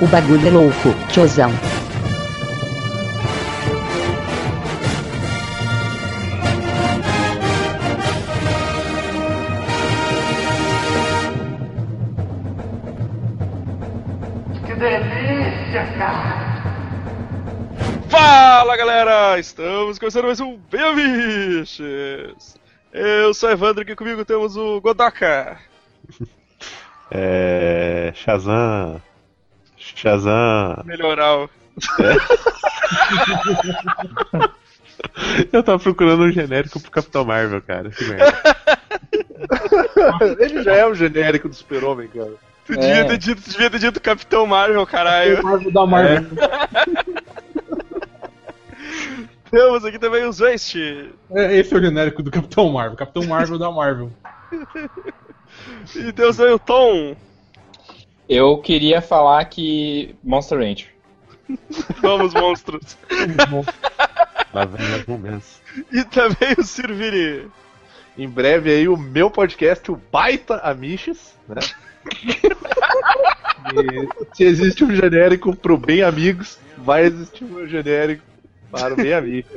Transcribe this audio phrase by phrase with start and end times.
[0.00, 1.50] O bagulho é louco, tiozão.
[14.66, 16.50] Que delícia, cara!
[18.08, 22.56] Fala galera, estamos começando mais um Biches.
[22.90, 25.58] Eu sou Evandro, aqui comigo temos o Godaka.
[27.10, 28.12] É.
[28.14, 29.09] Shazam.
[29.94, 30.82] Shazam.
[30.84, 31.48] Melhoral.
[35.52, 37.90] Eu tava procurando um genérico pro Capitão Marvel, cara.
[37.90, 38.34] Que merda.
[40.38, 42.32] Ele já é o genérico do Super-Homem, cara.
[42.66, 45.42] Tu devia, ter dito, tu devia ter dito Capitão Marvel, caralho.
[45.42, 46.26] Marvel da Marvel.
[49.50, 50.76] Temos aqui também o Zwest.
[51.32, 52.96] É, esse é o genérico do Capitão Marvel.
[52.96, 54.12] Capitão Marvel da Marvel.
[55.96, 57.16] E temos também o Tom.
[58.32, 60.86] Eu queria falar que Monster Rancher.
[62.00, 62.96] Vamos, monstros.
[64.54, 65.60] Lá vem mais momentos.
[65.92, 67.50] E também o Sirvini.
[68.16, 71.60] Em breve aí o meu podcast, o Baita Amiches, né?
[73.72, 78.22] E se existe um genérico pro Bem Amigos, vai existir um genérico
[78.70, 79.52] para o Bem Amigos.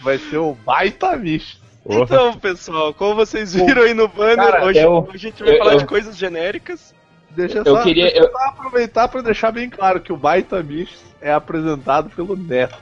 [0.00, 1.58] Vai ser o Baita Amiches.
[1.86, 5.54] Então, pessoal, como vocês viram aí no banner, Cara, hoje, eu- hoje a gente vai
[5.54, 6.94] eu- falar eu- de coisas genéricas.
[7.36, 10.58] Deixa Eu só, queria- deixa eu- só aproveitar para deixar bem claro que o Baita
[10.58, 12.76] Amiches é apresentado pelo Neto.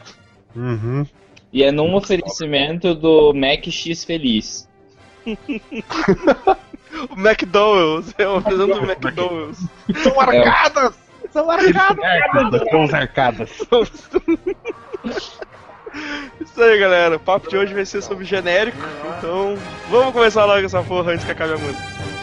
[0.55, 1.07] Uhum.
[1.53, 4.69] E é num oferecimento do Mac X Feliz.
[7.11, 9.67] O McDonald's, é uma presença do McDonald's.
[10.03, 10.95] São arcadas!
[11.33, 12.05] São arcadas!
[12.05, 13.51] Arcadas, com os arcadas.
[16.41, 17.17] Isso aí, galera.
[17.17, 18.77] O papo de hoje vai ser sobre genérico.
[19.19, 19.57] Então,
[19.91, 22.22] vamos começar logo essa porra antes que acabe a música.「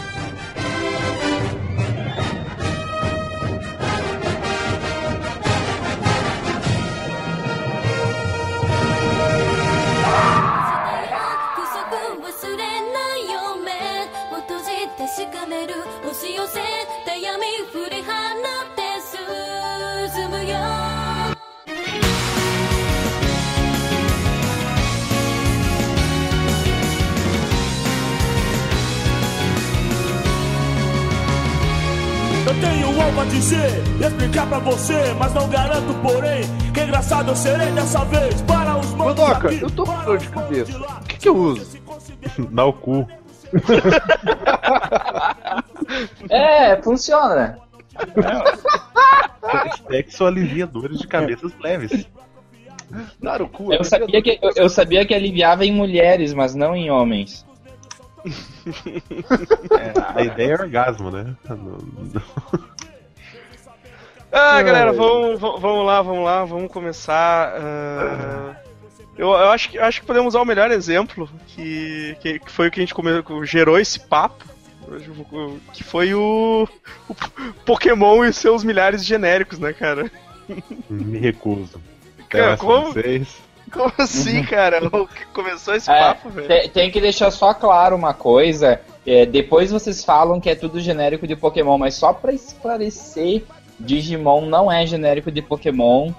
[15.88, 16.60] 押し寄せ
[17.06, 20.58] た闇振り放って進むよ」「
[32.46, 36.42] Eu tenho algo a dizer e explicar pra você, mas não garanto, porém,
[36.72, 40.04] que engraçado eu serei dessa vez para os manos Godoka, aqui, eu tô com para
[40.04, 40.78] dor os de manos cabeça.
[40.78, 41.00] lá.
[41.02, 41.78] O que, que eu uso?
[42.50, 43.06] Dá o cu.
[46.29, 47.59] É, funciona.
[49.89, 52.07] Sexo alivia dores de cabeças leves.
[53.21, 53.73] Dar o cu.
[53.73, 57.45] Eu sabia, que, eu, eu sabia que aliviava em mulheres, mas não em homens.
[59.71, 61.35] É, a ideia é orgasmo, né?
[61.47, 62.69] Não- não-
[64.31, 67.53] Ah, galera, vamos, vamos lá, vamos lá, vamos começar.
[67.55, 68.55] ah,
[69.17, 72.51] eu, eu acho, que, eu acho que podemos usar o melhor exemplo, que, que, que
[72.51, 73.09] foi o que a gente come,
[73.43, 74.45] gerou esse papo,
[75.73, 76.67] que foi o,
[77.09, 77.15] o
[77.65, 80.09] Pokémon e seus milhares de genéricos, né, cara?
[80.89, 81.79] Me recuso.
[82.27, 82.93] Cara, como?
[83.71, 84.83] Como assim, cara?
[84.87, 86.47] O que começou esse É, papo, velho?
[86.47, 88.81] tem, tem que deixar só claro uma coisa.
[89.05, 93.43] é, depois vocês falam que é tudo genérico de Pokémon, mas só pra esclarecer,
[93.79, 96.11] Digimon não é genérico de Pokémon.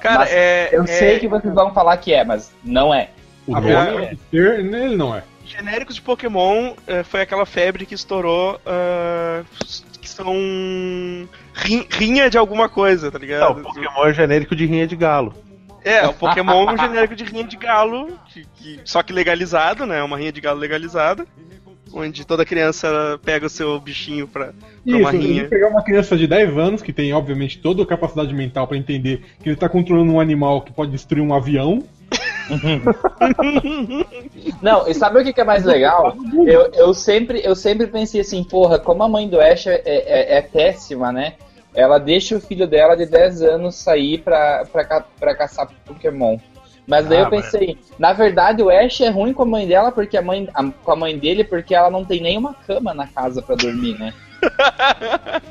[0.00, 0.68] Cara, mas é.
[0.72, 3.08] Eu é- sei que vocês vão falar que é, mas não é.
[3.46, 5.22] O Agora, nome é- ser, ele não é.
[5.44, 8.60] Genéricos de Pokémon eh, foi aquela febre que estourou.
[8.66, 9.42] ah,
[10.00, 10.26] que são.
[11.54, 13.58] rin- rinha de alguma coisa, tá Não, ligado?
[13.60, 15.34] o Pokémon é genérico de rinha de galo.
[15.84, 19.84] É, o Pokémon é um genérico de rinha de galo, que- que- só que legalizado,
[19.86, 20.02] né?
[20.02, 21.26] Uma rinha de galo legalizada.
[21.92, 24.52] Onde toda criança pega o seu bichinho pra, pra
[24.96, 25.40] uma Isso, rinha.
[25.42, 28.76] ele pegar uma criança de 10 anos, que tem, obviamente, toda a capacidade mental pra
[28.76, 31.84] entender que ele tá controlando um animal que pode destruir um avião.
[34.62, 36.14] Não, e sabe o que, que é mais legal?
[36.46, 40.36] Eu, eu, sempre, eu sempre pensei assim, porra, como a mãe do Ash é, é,
[40.38, 41.34] é péssima, né?
[41.74, 46.38] Ela deixa o filho dela de 10 anos sair pra, pra, pra caçar Pokémon.
[46.86, 49.90] Mas daí Ah, eu pensei, na verdade o Ash é ruim com a mãe dela,
[49.90, 53.06] porque a mãe, a- com a mãe dele, porque ela não tem nenhuma cama na
[53.06, 54.12] casa pra dormir, né?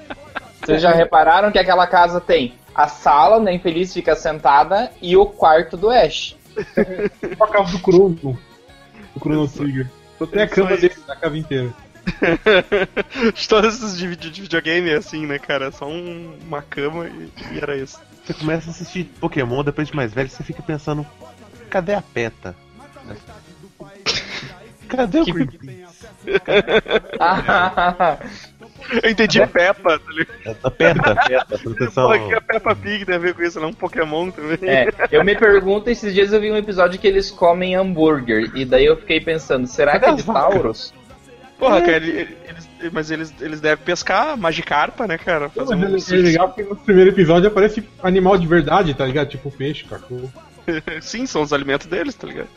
[0.63, 5.17] Vocês já repararam que aquela casa tem a sala, onde a infeliz fica sentada, e
[5.17, 6.37] o quarto do Ash.
[7.29, 8.15] Tipo a casa do Chrono.
[8.15, 9.89] Do Chrono Trigger.
[10.17, 11.73] Só tem a Isso cama dele na casa inteira.
[13.67, 15.71] Esses de, vide- de videogame é assim, né, cara?
[15.71, 17.99] Só um- uma cama e, e era isso.
[18.25, 21.05] Você começa a assistir Pokémon, depois de mais velho, você fica pensando,
[21.69, 22.55] cadê a PETA?
[24.87, 25.87] Cadê o Que- Greenpeace?
[29.03, 30.57] Eu entendi Peppa, tá ligado?
[30.63, 32.11] É Peta, proteção.
[32.11, 34.57] Pô, que a Peppa Pig tem a ver com isso, não um Pokémon também.
[34.69, 38.65] É, eu me pergunto, esses dias eu vi um episódio que eles comem hambúrguer, e
[38.65, 40.23] daí eu fiquei pensando, será que é de?
[40.23, 40.93] Tauros?
[41.57, 45.47] Porra, cara, ele- eles, mas eles, eles devem pescar Magikarpa, né, cara?
[45.49, 49.29] Fazer um Mas é legal porque no primeiro episódio aparece animal de verdade, tá ligado?
[49.29, 50.31] Tipo peixe, cachorro.
[51.01, 52.49] Sim, são os alimentos deles, tá ligado?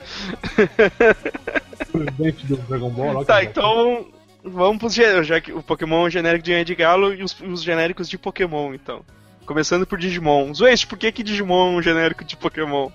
[1.92, 3.24] Presidente do Dragon Ball lá.
[3.24, 4.06] Tá, que- então.
[4.46, 7.62] Vamos pros já que o Pokémon é genérico de Unha de Galo e os, os
[7.62, 9.04] genéricos de Pokémon, então.
[9.44, 10.52] Começando por Digimon.
[10.54, 12.90] Zueste, por que, que Digimon é um genérico de Pokémon?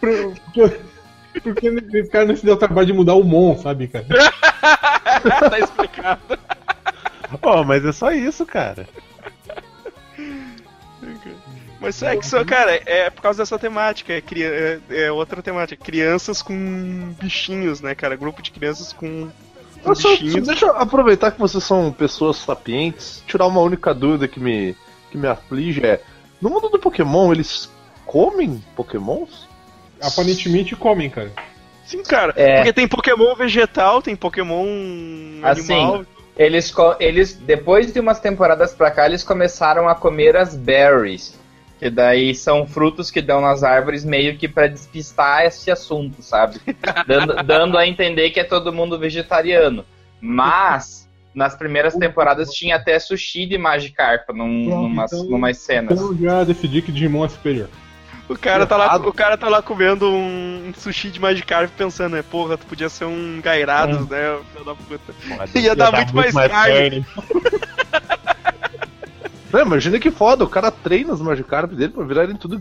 [0.00, 0.80] Porque,
[1.42, 4.04] porque esse cara não se deu o trabalho de mudar o Mon, sabe, cara?
[5.50, 6.38] tá explicado.
[7.40, 8.86] Pô, mas é só isso, cara.
[11.80, 14.12] Mas é que só, cara, é por causa dessa temática.
[14.12, 14.22] É,
[14.90, 15.84] é- é outra temática.
[15.84, 18.16] Crianças com bichinhos, né, cara?
[18.16, 19.30] Grupo de crianças com
[19.84, 24.40] Eu só- deixa eu aproveitar que vocês são pessoas sapientes, tirar uma única dúvida que
[24.40, 24.74] me,
[25.10, 26.00] que me aflige é.
[26.40, 27.70] No mundo do Pokémon, eles
[28.06, 29.48] comem Pokémons?
[30.02, 31.32] Aparentemente comem, cara.
[31.86, 32.32] Sim, cara.
[32.36, 32.56] É.
[32.56, 34.64] Porque tem Pokémon vegetal, tem Pokémon
[35.42, 35.94] animal.
[35.94, 40.56] Assim, eles, co- eles, depois de umas temporadas pra cá, eles começaram a comer as
[40.56, 41.38] berries.
[41.84, 46.58] Que daí são frutos que dão nas árvores meio que pra despistar esse assunto, sabe?
[47.06, 49.84] Dando, dando a entender que é todo mundo vegetariano.
[50.18, 55.92] Mas, nas primeiras temporadas tinha até sushi de Magikarpa num, Pronto, numas, então- numas cenas.
[56.00, 57.68] Então eu já decidi que Digimon é superior.
[58.30, 62.22] O cara, tá lá, o cara tá lá comendo um sushi de Magikarp pensando, né?
[62.22, 64.38] Porra, tu podia ser um Gairados, né?
[64.54, 65.58] Filho da puta.
[65.58, 67.04] Ia dar muito mais carne.
[69.54, 72.60] Não, imagina que foda, o cara treina os Magikarp dele pra virarem tudo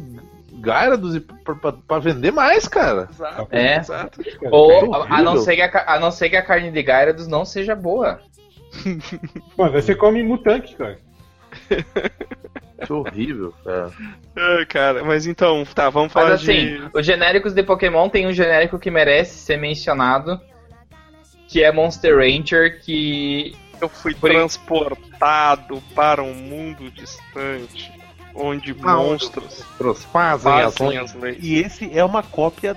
[0.63, 3.09] Gyarados e pra, pra- pra vender mais, cara.
[3.11, 3.77] Exato, É.
[3.77, 4.21] exato.
[4.49, 7.27] Ou, a, a não ser que a, a não ser que a carne de Gyarados
[7.27, 8.19] não seja boa.
[9.57, 10.97] Mas aí você come mutanque, cara.
[12.85, 13.91] Que horrível, cara.
[14.35, 16.89] Ah, cara, mas então, tá, vamos falar Mas assim, de.
[16.93, 20.39] os genéricos de Pokémon tem um genérico que merece ser mencionado,
[21.47, 27.91] que é Monster Rancher, que Eu fui por- transportado para um mundo distante,
[28.33, 31.37] onde Ah, monstros Eles fazem as fazem as leis.
[31.41, 32.75] E esse é uma cópia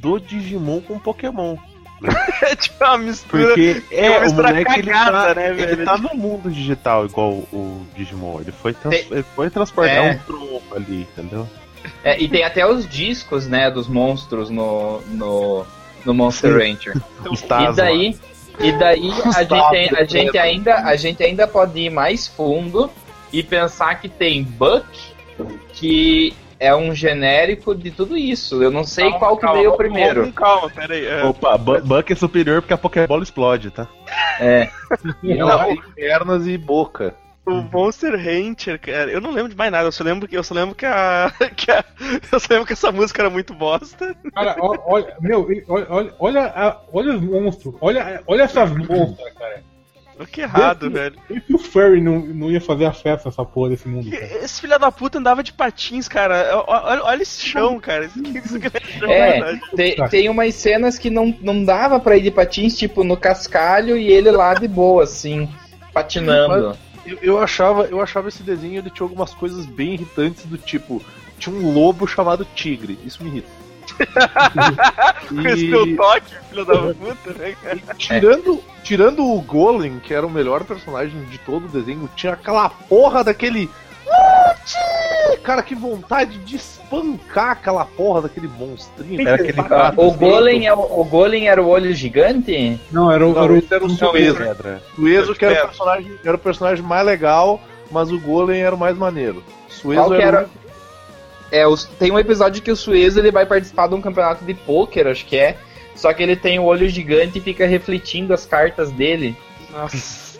[0.00, 1.56] do Digimon com Pokémon.
[2.42, 3.46] É tipo uma mistura.
[3.46, 5.84] Porque é, uma o mistura moleque ele cagada, tá, né, ele velho?
[5.84, 8.40] tá no mundo digital igual o Digimon.
[8.40, 10.10] Ele foi, trans, Tem- ele foi transportar É.
[10.10, 11.48] um tronco ali, entendeu?
[12.02, 15.64] é, e tem até os discos, né, dos monstros no, no,
[16.04, 17.00] no Monster Ranger.
[17.30, 17.84] Os E Tazos lá.
[18.60, 22.90] E daí a, gente, a, gente ainda, a gente ainda pode ir mais fundo
[23.32, 24.84] e pensar que tem Buck,
[25.72, 28.62] que é um genérico de tudo isso.
[28.62, 30.32] Eu não sei Calma, qual que calma, veio primeiro.
[30.32, 31.04] calma, pera aí.
[31.06, 33.88] é, Opa, Bu- Buck é superior porque a Pokébola explode, tá?
[34.38, 34.68] É.
[35.22, 37.14] Não, pernas e boca.
[37.44, 40.44] O Monster Rancher, cara, eu não lembro de mais nada, eu só lembro que eu
[40.44, 41.84] só lembro que a, que a-
[42.30, 44.14] eu só lembro que essa música era muito bosta.
[44.32, 49.62] Cara, olha, meu, olha, olha, olha, a- olha os monstros, olha, olha essas monstras, cara.
[50.30, 51.16] Que errado, Esse- velho.
[51.30, 54.24] E se o Furry não, não ia fazer a festa nessa porra desse mundo, cara?
[54.44, 56.62] Esse filho da puta andava de patins, cara.
[56.68, 58.04] Olha, olha esse chão, cara.
[58.04, 59.60] Isso isso aqui é chão, É, verdade.
[59.74, 63.96] tem, tem umas cenas que não, não dava pra ir de patins, tipo, no cascalho
[63.96, 65.48] e ele lá de boa, assim,
[65.92, 66.76] patinando.
[67.04, 71.02] Eu, eu achava, eu achava esse desenho ele tinha algumas coisas bem irritantes do tipo,
[71.38, 73.62] tinha um lobo chamado Tigre, isso me irrita.
[75.28, 77.78] Com esse teu e toque, filho da puta, né, cara?
[77.96, 82.68] tirando, tirando o Golem, que era o melhor personagem de todo o desenho, tinha aquela
[82.68, 83.68] porra daquele.
[85.42, 89.26] Cara, que vontade de espancar aquela porra daquele monstrinho.
[89.26, 92.78] Era aquele Ah, o, Golem é, o o Golem era o olho gigante?
[92.90, 93.32] Não, era o.
[93.34, 93.86] Não, era o- era o.
[93.86, 98.74] O Suezo que era o, personagem, era o personagem mais legal, mas o Golem era
[98.74, 99.42] o mais maneiro.
[99.68, 100.48] Suezo Qual que era, era?
[101.50, 104.54] É, os- tem um episódio que o Suezo ele vai participar de um campeonato de
[104.54, 105.56] pôquer, acho que é.
[105.94, 109.36] Só que ele tem o olho gigante e fica refletindo as cartas dele.
[109.70, 110.38] Nossa.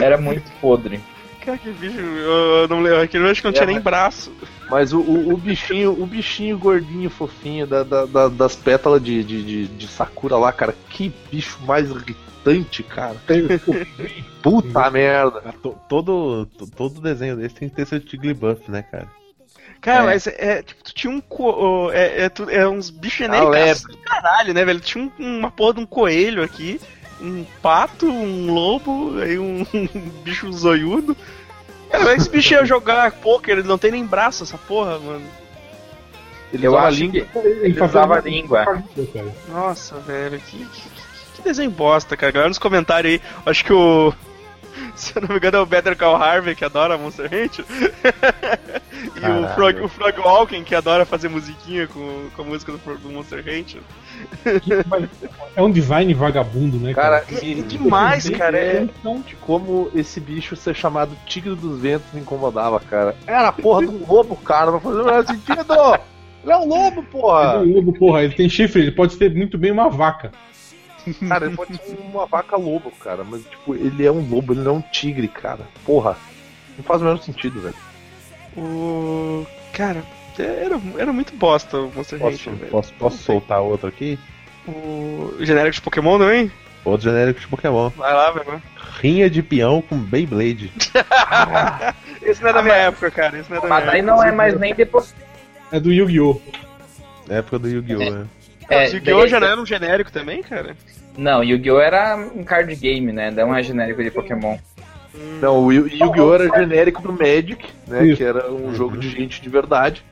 [0.00, 1.00] Era muito podre.
[1.46, 1.98] Cara, que bicho.
[1.98, 3.00] Eu não lembro.
[3.00, 4.30] Aquele acho que não tinha É, nem braço.
[4.68, 9.22] Mas o, o, o bichinho, o bichinho gordinho, fofinho da, da- da- das pétalas de,
[9.24, 13.16] de, de, de Sakura lá, cara, que bicho mais irritante, cara.
[14.42, 15.40] Puta merda.
[15.62, 19.06] To- Todo, to- todo desenho desse tem que ter seu Jigglypuff, né, cara?
[19.80, 20.06] Cara, É.
[20.06, 21.20] mas é, tipo, tu tinha um.
[21.20, 21.90] Co...
[21.92, 24.80] É, é, tu- é uns bichos Ah, genéricos do caralho, né, velho?
[24.80, 26.80] Tinha um- uma porra de um coelho aqui,
[27.20, 29.64] um pato, um lobo, aí um,
[30.24, 31.16] bicho zoiudo.
[31.90, 35.24] Cara, esse bicho ia jogar poker, ele não tem nem braço, essa porra, mano.
[36.52, 37.20] Ele Eu usava acho língua.
[37.32, 38.84] que ele usava a língua.
[39.48, 41.06] Nossa, velho, que, que, que-
[41.36, 42.32] que desenho bosta, cara.
[42.32, 44.12] Galera nos comentários aí, acho que o.
[44.94, 47.64] Se eu não me engano é o Better Call Harvey que adora Monster Hunter.
[49.16, 49.48] e o.
[49.54, 53.40] Frog, o Frog Walken que adora fazer musiquinha com, com a música do, do Monster
[53.40, 53.80] Hunter.
[55.54, 57.44] É um design vagabundo, né, Cara, cara?
[57.44, 62.20] e, demais, cara, é- Então, de como esse bicho ser chamado Tigre dos Ventos me
[62.20, 63.14] incomodava, cara.
[63.26, 64.70] Era a porra de um lobo, cara.
[64.70, 66.00] Não fazia o menor sentido.
[66.44, 67.58] Ele é um lobo, Ele é porra.
[67.58, 70.30] um lobo, porra, ele tem chifre, ele pode ser muito bem uma vaca.
[71.28, 73.22] Cara, ele pode ser uma vaca lobo, cara.
[73.24, 75.60] Mas, tipo, ele é um lobo, ele não é um tigre, cara.
[75.84, 76.16] Porra.
[76.76, 77.74] Não faz o menor sentido, velho.
[78.56, 79.46] O.
[79.72, 80.02] Cara,
[80.38, 82.70] era, era muito bosta o Monster Posso, Hunter, velho.
[82.70, 84.18] posso, posso soltar outro aqui?
[84.66, 86.50] O genérico de Pokémon também?
[86.84, 87.90] Outro genérico de Pokémon.
[87.90, 88.62] Vai lá, velho.
[89.00, 90.72] Rinha de peão com Beyblade.
[92.22, 93.38] Esse não é da minha época, cara.
[93.38, 94.14] Esse não é da Mas minha aí época.
[94.16, 95.14] não é mais nem depois.
[95.70, 96.40] É do Yu-Gi-Oh!
[97.28, 97.98] Na época do Yu-Gi-Oh!
[98.10, 98.26] né?
[98.68, 99.26] Mas É, o Yu-Gi-Oh!
[99.26, 100.76] já não era um genérico também, cara?
[101.16, 101.80] Não, Yu-Gi-Oh!
[101.80, 103.30] era um card game, né?
[103.30, 104.56] Não é genérico de Pokémon.
[105.40, 106.34] Não, o Yu- Yu-Gi-Oh!
[106.34, 108.06] era genérico do Magic, né?
[108.06, 108.16] Isso.
[108.18, 110.04] Que era um jogo de gente de verdade.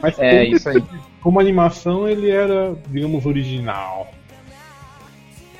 [0.00, 0.82] Mas É, como, isso aí.
[1.22, 4.12] como animação ele era, digamos, original.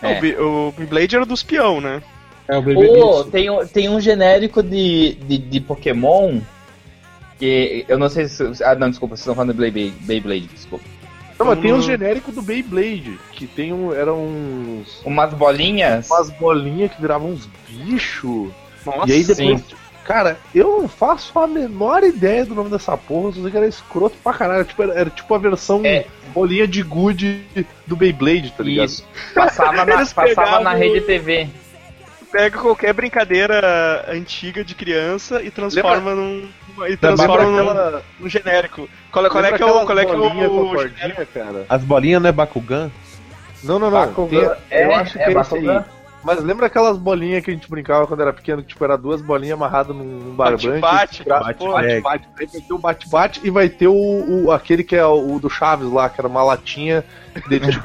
[0.02, 0.18] Não, É.
[0.40, 2.02] o Beyblade era dos peão, né?
[2.48, 2.90] É o Beyblade.
[3.00, 6.40] Ô, tem, um- tem um genérico de, de, de Pokémon
[7.38, 8.42] que eu não sei se.
[8.62, 10.84] Ah, não, desculpa, vocês estão falando de Beyblade, Beyblade desculpa.
[11.44, 15.00] Não, mas tem um genérico do Beyblade, que tem um, eram uns.
[15.04, 16.08] Umas bolinhas.
[16.10, 18.50] umas bolinhas que viravam uns bichos.
[18.84, 19.60] Nossa, e aí depois.
[19.60, 19.64] sim.
[20.04, 23.68] Cara, eu não faço a menor ideia do nome dessa porra, só sei que era
[23.68, 24.64] escroto pra caralho.
[24.64, 26.06] Tipo, era, era tipo a versão É.
[26.34, 27.46] bolinha de good
[27.86, 28.86] do Beyblade, tá ligado?
[28.88, 29.06] Isso.
[29.32, 31.48] Passava na, passava na rede TV.
[32.32, 36.48] pega qualquer brincadeira antiga de criança e transforma num.
[36.88, 38.88] E transforma num, aquela- num genérico.
[39.10, 39.86] Qual, qual é lembra que é o.
[39.86, 40.14] Qual é que é
[40.48, 40.68] o.
[40.70, 41.66] cordinha, cara?
[41.68, 42.90] As bolinhas não é Bakugan?
[43.62, 44.06] Não, não, não.
[44.06, 44.28] Bakugan.
[44.68, 45.80] Tem- eu É, acho que é é, esse aí.
[46.24, 49.20] Mas lembra aquelas bolinhas que a gente brincava quando era pequeno, que tipo, era duas
[49.20, 50.68] bolinhas amarradas num barbante?
[50.80, 51.72] Bate-bate, bate, pô.
[51.72, 52.24] bate, bate.
[52.38, 53.94] Aí vai ter o bate-bate e vai ter o,
[54.46, 57.04] o- aquele que é o, o do Chaves lá, que era uma latinha
[57.48, 57.80] de tipo.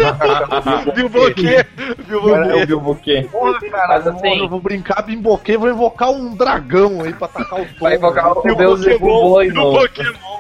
[0.94, 1.66] Bilboquê!
[2.10, 3.28] O Bilboquê!
[3.32, 7.14] Porra, cara, Mas eu assim- vou- eu vou brincar bimboquê, vou invocar um dragão aí
[7.14, 7.80] pra atacar o tom.
[7.82, 9.30] Vai invocar o E o Beelzebub Pokémon!
[9.30, 9.80] Boi E o novo.
[9.80, 10.38] Pokémon!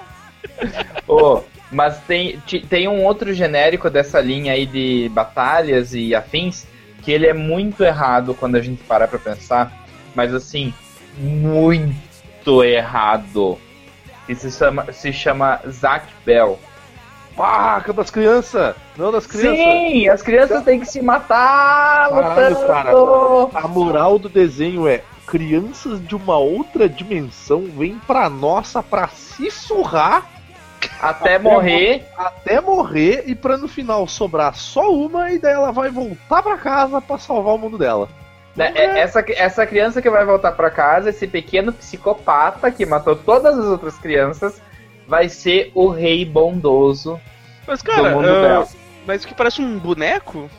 [1.07, 2.39] Ô, mas tem,
[2.69, 6.65] tem um outro genérico dessa linha aí de batalhas e afins
[7.07, 9.71] que ele é muito errado quando a gente para pra pensar,
[10.13, 10.73] mas assim,
[11.17, 13.57] muito errado.
[14.27, 15.61] E se chama, se chama
[16.25, 16.59] Bell.
[17.39, 18.75] Ah, que é das crianças!
[18.97, 19.57] Não das crianças!
[19.57, 22.91] Sim, as crianças têm que se matar Caralho, cara.
[23.53, 29.49] A moral do desenho é: crianças de uma outra dimensão vêm pra nossa pra se
[29.49, 30.29] surrar
[30.99, 32.05] Até morrer.
[32.17, 36.57] até morrer e pra no final sobrar só uma e daí ela vai voltar pra
[36.57, 38.09] casa pra salvar o mundo dela.
[38.55, 43.15] Né, é- Essa, essa criança que vai voltar pra casa, esse pequeno psicopata que matou
[43.15, 44.59] todas as outras crianças,
[45.07, 47.19] vai ser o rei bondoso
[47.67, 48.67] Mas, cara, do mundo ah, dela.
[49.05, 50.49] mas que parece um boneco?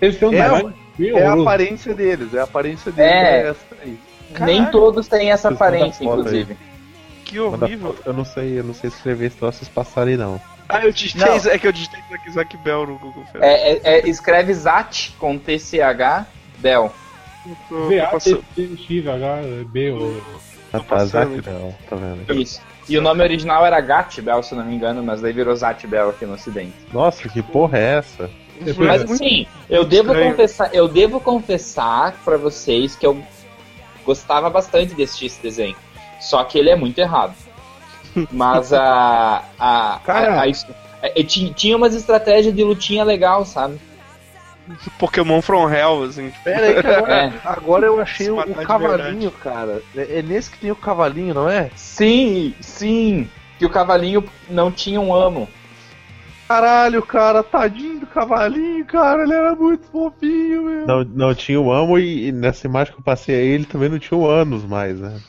[0.00, 3.12] Eles têm um É, É a aparência deles, é a aparência deles.
[3.12, 3.42] É.
[3.42, 3.98] É essa aí.
[4.40, 6.56] Nem todos têm essa aparência, inclusive.
[7.28, 7.92] Que horrível.
[7.94, 8.02] foto.
[8.06, 10.40] Eu não sei, eu não sei escrever esse troço espaço ali não.
[10.68, 11.26] Ah, eu digitei.
[11.26, 11.36] Não.
[11.50, 13.24] É que eu digitei Zack- Zack Bell no Google.
[13.40, 16.26] É, é- é- escreve Zat com TCH
[16.58, 16.92] Bell.
[17.68, 20.22] Tô- tô V, A, passando- T, T, X, H, B, O.
[20.72, 21.36] Ah, tá, passando.
[21.36, 22.40] Zack não, tá vendo?
[22.42, 22.60] Isso.
[22.88, 25.54] E o nome original era Gat Bell, se eu não me engano, mas daí virou
[25.54, 26.72] Zat Bell aqui no ocidente.
[26.92, 28.30] Nossa, que porra é essa?
[28.76, 30.30] Mas muito assim, eu devo estranho.
[30.32, 33.22] confessar, eu devo confessar para vocês que eu
[34.04, 35.76] gostava bastante de assistir esse desenho.
[36.20, 37.34] Só que ele é muito errado.
[38.32, 40.34] Mas a a, Cara.
[40.34, 40.66] a, a his-
[41.02, 43.78] é, tinha, tinha umas estratégias de lutinha legal, sabe?
[44.98, 46.32] Pokémon From Hell, assim.
[46.44, 47.32] Pera aí que agora, É.
[47.44, 49.82] agora eu achei o, o cavalinho, cara.
[49.96, 51.70] É, é nesse que tem o cavalinho, não é?
[51.74, 53.28] Sim, sim.
[53.58, 55.48] Que o cavalinho não tinha um amo.
[56.48, 60.86] Caralho, cara, tadinho do cavalinho, cara, ele era muito fofinho, meu.
[60.86, 63.90] Não, não tinha o amo e, e nessa imagem que eu passei aí ele também
[63.90, 65.20] não tinha o anos mais, né?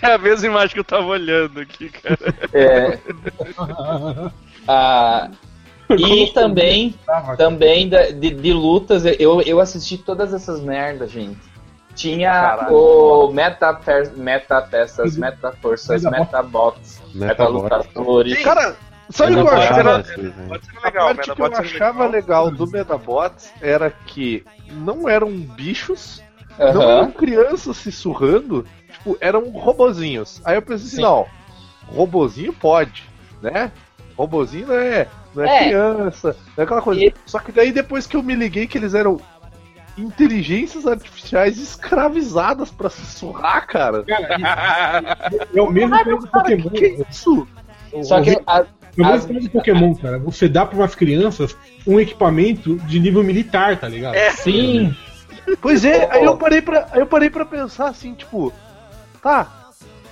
[0.00, 2.18] É a mesma imagem que eu tava olhando aqui, cara.
[2.52, 2.98] É.
[4.68, 5.30] Ah,
[5.96, 6.92] e também,
[7.38, 11.38] também de, de lutas, eu, eu assisti todas essas merdas, gente.
[11.96, 12.76] Tinha Caralho.
[12.76, 13.80] o Meta,
[14.14, 17.48] Meta Peças, Meta Forças, Meta Bots, Meta.
[17.48, 18.42] Lutadores.
[18.44, 18.76] Cara,
[19.10, 19.90] sabe o que eu achava?
[19.90, 26.22] A legal, parte que eu achava legal do Metabots era que não eram bichos,
[26.58, 30.40] não eram crianças se surrando, tipo, eram robozinhos.
[30.44, 31.02] Aí eu pensei assim, Sim.
[31.02, 31.26] não,
[31.86, 33.08] robozinho pode,
[33.42, 33.72] né?
[34.16, 35.64] robozinho não é, não é, É.
[35.64, 37.04] criança, não é aquela coisa.
[37.04, 39.20] E- Só que daí depois que eu me liguei que eles eram
[39.98, 44.04] inteligências artificiais escravizadas pra se surrar, cara.
[45.54, 46.70] É o mesmo caso do Cara, que, Pokémon.
[46.70, 47.48] que é isso?
[48.02, 48.64] Só que a-
[48.98, 50.18] É o mesmo as- Pokémon, cara.
[50.18, 54.14] Você dá pra umas crianças um equipamento de nível militar, tá ligado?
[54.14, 54.30] É.
[54.30, 54.94] sim,
[55.60, 58.52] Pois é, aí eu parei pra, aí eu parei pra pensar assim, tipo,
[59.22, 59.68] tá,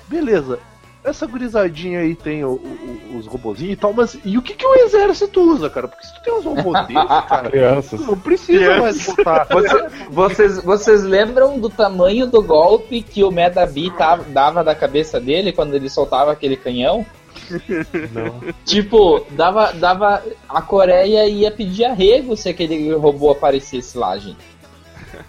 [0.08, 0.60] beleza.
[1.04, 4.66] Essa gurizadinha aí tem o- o- os robozinhos e tal, mas e o que, que
[4.66, 5.86] o exército usa, cara?
[5.86, 8.00] Porque se tu tem uns robôs desses, cara, Crianças.
[8.00, 9.46] tu não precisa mais botar.
[10.10, 13.92] Vocês, vocês lembram do tamanho do golpe que o Medabi
[14.28, 17.04] dava da cabeça dele quando ele soltava aquele canhão?
[18.12, 18.40] Não.
[18.64, 20.22] Tipo, dava, dava.
[20.48, 24.38] A Coreia ia pedir arrego se aquele robô aparecesse lá, gente.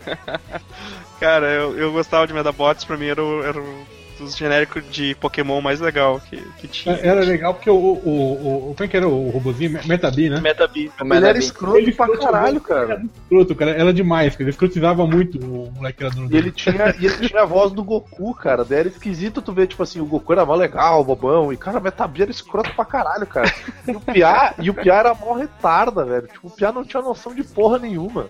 [1.20, 3.84] Cara, eu, eu gostava de Medabots, pra mim era, o, era um
[4.18, 6.96] dos genéricos de Pokémon mais legal que, que tinha.
[6.96, 7.76] Era legal porque o.
[7.76, 9.80] o, o, o como é que era o robozinho?
[9.86, 10.40] Metabi, né?
[10.40, 10.92] Metabi.
[11.00, 12.94] O Ele era escroto pra caralho, cara.
[12.94, 13.72] Era escroto, cara.
[13.72, 14.44] Era demais, cara.
[14.44, 17.46] Ele escrotizava muito o moleque que era dono E ele tinha, e ele tinha a
[17.46, 18.64] voz do Goku, cara.
[18.64, 21.52] Daí era esquisito tu ver, tipo assim, o Goku era mó legal, bobão.
[21.52, 23.52] E, cara, a Metabi era escroto pra caralho, cara.
[23.88, 26.28] E o Piá, e o Piá era mó retarda, velho.
[26.28, 28.30] Tipo, o Piá não tinha noção de porra nenhuma,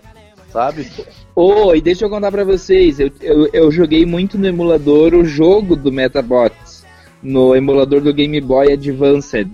[0.56, 0.90] sabe?
[1.34, 5.22] Ô, e deixa eu contar pra vocês, eu, eu, eu joguei muito no emulador o
[5.22, 6.82] jogo do Metabots,
[7.22, 9.50] no emulador do Game Boy Advanced.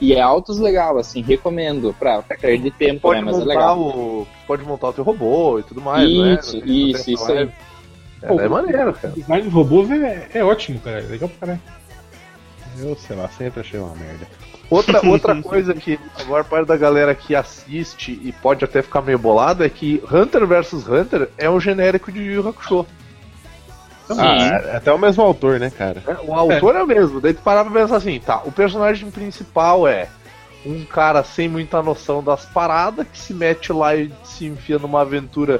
[0.00, 3.48] E é altos legal, assim, recomendo, pra, pra perder tempo, Pode né, mas é montar
[3.48, 3.80] legal.
[3.80, 4.26] o.
[4.46, 6.66] Pode montar o teu robô e tudo mais, Isso, né?
[6.66, 7.48] isso, isso aí.
[8.22, 9.14] É, é maneiro, cara.
[9.14, 11.00] O design dos robôs é, é ótimo, cara.
[11.00, 11.60] É legal pra caralho.
[12.78, 14.26] Eu sei lá, sempre achei uma merda.
[14.72, 19.02] Outra, outra coisa que a maior parte da galera que assiste e pode até ficar
[19.02, 22.86] meio bolado é que Hunter vs Hunter é um genérico de Yu Yu Hakusho.
[24.10, 26.02] Ah, é até o mesmo autor, né, cara?
[26.06, 26.16] né?
[26.24, 26.82] O autor é.
[26.82, 27.20] o mesmo.
[27.20, 30.08] Daí tu parar pra pensar assim, tá, o personagem principal é
[30.64, 35.02] um cara sem muita noção das paradas, que se mete lá e se enfia numa
[35.02, 35.58] aventura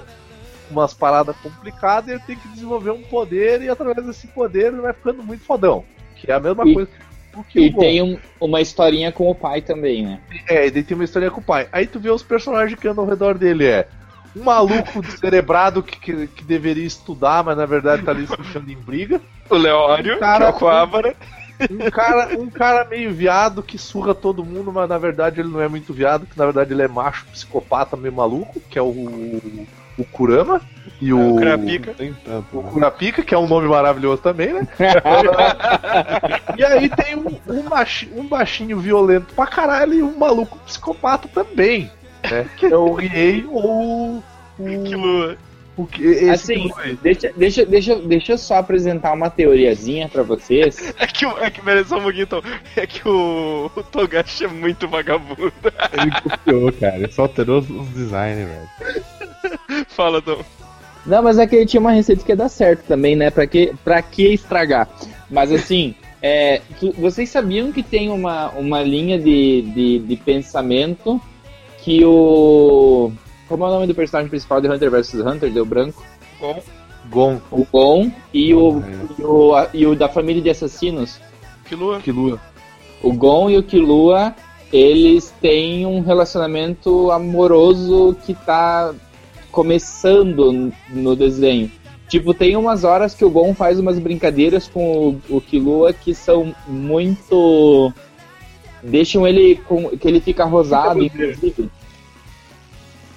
[0.69, 4.69] com umas paradas complicadas e ele tem que desenvolver um poder e através desse poder
[4.69, 5.85] ele vai ficando muito fodão.
[6.17, 7.12] Que é a mesma E- coisa do
[7.49, 10.21] que E tem um- uma historinha com o pai também, né?
[10.49, 11.69] É, e daí tem uma história com o pai.
[11.73, 13.67] Aí tu vê os personagens que andam ao redor dele.
[13.67, 13.89] É
[14.37, 18.69] um maluco descerebrado que, que, que deveria estudar, mas na verdade tá ali se puxando
[18.71, 19.21] em briga.
[19.49, 21.15] O Leório, Cara, que é o Coabra.
[21.71, 25.61] Um cara, um cara meio viado que surra todo mundo, mas na verdade ele não
[25.61, 29.41] é muito viado, que na verdade ele é macho, psicopata, meio maluco, que é o,
[30.03, 30.61] o Kurama.
[31.01, 31.95] E o, O Kurapika.
[31.99, 32.03] O
[32.63, 32.71] né?
[32.73, 34.69] Kurapika, que é um nome maravilhoso também, né?
[36.57, 41.29] e aí tem um, um, baixi- um baixinho violento pra caralho e um maluco psicopata
[41.29, 41.91] também,
[42.31, 42.47] né?
[42.57, 44.23] Que é o Riei ou
[44.59, 45.37] o.
[45.75, 50.23] O que, esse Assim, que deixa, deixa, deixa, deixa eu só apresentar uma teoriazinha pra
[50.23, 50.93] vocês.
[51.01, 52.43] É que, é que, só um pouquinho, então.
[52.77, 55.51] É que o, o Togashi é muito vagabundo.
[55.93, 56.97] Ele copiou, cara.
[56.97, 59.02] Ele só alterou os, os designs, velho.
[59.97, 60.39] Fala, Dom.
[61.05, 63.31] Não, mas é que ele tinha uma receita que ia dar certo também, né?
[63.31, 64.89] Pra que, pra que estragar?
[65.31, 71.21] Mas assim, é, tu- vocês sabiam que tem uma, uma linha de, de, de pensamento
[71.83, 73.11] que o.
[73.49, 75.51] Como é o nome do personagem principal de Hunter vs Hunter?
[75.53, 76.03] Deu branco?
[76.41, 76.63] Bom,
[77.11, 78.83] Gon, O Gon e o,
[79.19, 81.21] e o, a- e o da família de assassinos.
[81.67, 82.01] que lua.
[82.01, 82.41] que lua.
[83.03, 84.33] O Gon e o Killua,
[84.73, 88.95] eles têm um relacionamento amoroso que tá
[89.53, 91.71] começando no desenho.
[92.09, 96.15] Tipo, tem umas horas que o Gon faz umas brincadeiras com o, o Killua que
[96.15, 97.93] são muito.
[98.83, 99.91] deixam ele com.
[99.91, 101.71] que ele fica rosado, inclusive.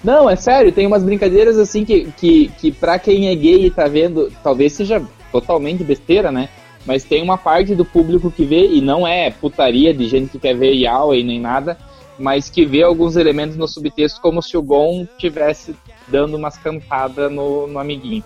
[0.03, 3.71] Não, é sério, tem umas brincadeiras assim que, que, que pra quem é gay e
[3.71, 6.47] tá vendo, talvez seja totalmente besteira, né?
[6.85, 10.39] Mas tem uma parte do público que vê, e não é putaria de gente que
[10.39, 11.75] quer ver yaoi nem nada,
[12.19, 15.75] mas que vê alguns elementos no subtexto como se o Gon tivesse
[16.07, 18.23] dando umas cantadas no, no amiguinho.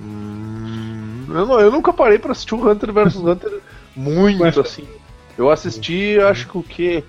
[0.00, 3.60] Hum, eu, não- eu nunca parei pra assistir o Hunter vs Hunter
[3.94, 4.86] muito Mas- assim.
[5.38, 7.04] Eu assisti, acho que o que?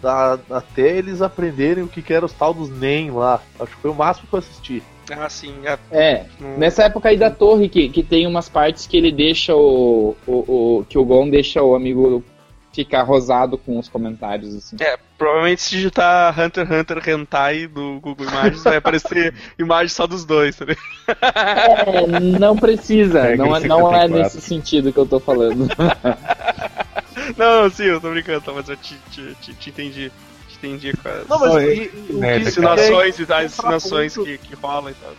[0.00, 3.38] Da, até eles aprenderem o que, que era os tal dos NEM lá.
[3.58, 4.82] Acho que foi o máximo que eu assisti.
[5.10, 5.52] Ah, sim.
[5.64, 9.12] É, É, no- nessa época aí da torre que, que tem umas partes que ele
[9.12, 10.32] deixa o, o,
[10.78, 12.24] o- que o Gon deixa o amigo
[12.72, 14.76] ficar rosado com os comentários assim.
[14.80, 20.06] é, provavelmente se digitar Hunter x Hunter Hentai do Google Imagens vai aparecer imagem só
[20.06, 20.84] dos dois, tá ligado?
[21.08, 24.08] É, não precisa, Regra não, é- não é 54.
[24.18, 25.68] nesse sentido que eu tô falando.
[27.36, 30.12] Não, sim, eu tô brincando, tá, mas eu te, te, te, te entendi.
[30.48, 31.24] Te entendi, cara.
[31.28, 31.56] Não, mas o
[32.18, 33.26] merda, que, Ensinações e
[34.24, 35.12] que, que rolam e tal.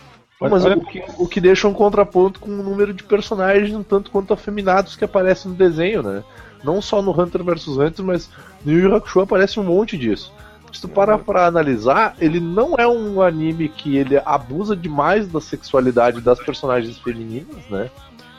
[0.50, 3.82] Mas Olha- o que, o que deixa um contraponto com o número de personagens um
[3.82, 6.22] tanto quanto afeminados que aparecem no desenho, né?
[6.64, 8.28] Não só no Hunter vs Hunter, mas
[8.64, 10.32] no Yu Yu Hakusho aparece um monte disso.
[10.72, 15.38] Se tu parar pra analisar, ele não é um anime que ele abusa demais da
[15.40, 17.90] sexualidade das personagens femininas, né?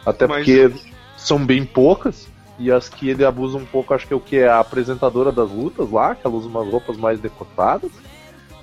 [0.06, 0.72] Até Mas- porque
[1.16, 2.28] são bem poucas.
[2.60, 5.32] E as que ele abusa um pouco, acho que é o que é a apresentadora
[5.32, 7.92] das lutas lá, que ela usa umas roupas mais decotadas.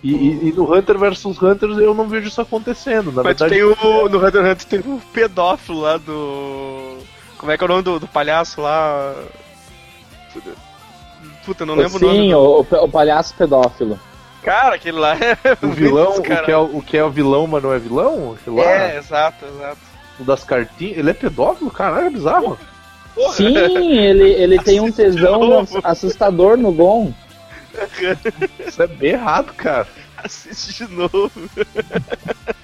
[0.02, 3.06] E, e- e no Hunter vs Hunter eu não vejo isso acontecendo.
[3.12, 4.08] Na Mas verdade, tem o.
[4.08, 6.98] No Hunter x Hunter tem o pedófilo lá do.
[7.36, 9.14] Como é que é o nome do, do palhaço lá?
[11.44, 12.18] Puta, não lembro o nome.
[12.18, 13.98] Sim, o, o palhaço pedófilo.
[14.42, 15.36] Cara, aquele lá é.
[15.62, 18.36] o vilão, o que, é, o o que é o vilão, mas não é vilão?
[18.38, 19.78] Aquele É, exato, exato.
[20.18, 21.70] o das cartinhas, ele é pedófilo?
[21.70, 22.58] Caralho, é bizarro.
[23.14, 23.34] Porra.
[23.34, 23.56] Sim,
[23.98, 27.12] ele, ele tem um tesão assustador no Gon.
[28.66, 29.86] Isso é bem errado, cara.
[30.16, 31.30] Assiste de novo.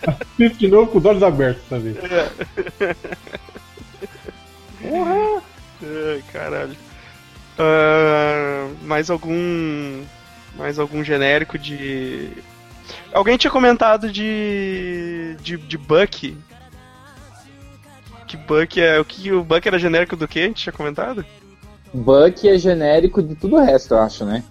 [0.07, 1.97] Assiste de novo com os olhos abertos, sabe?
[5.83, 6.86] Ai, caralho.
[7.59, 10.03] Ah, mais algum.
[10.57, 12.31] Mais algum genérico de.
[13.12, 15.37] Alguém tinha comentado de.
[15.40, 16.37] de, de Buck.
[18.27, 18.99] Que Buck é.
[19.01, 20.40] O que o Buck era genérico do que?
[20.40, 21.25] A gente tinha comentado?
[21.95, 24.42] Buck é genérico de tudo o resto, eu acho, né?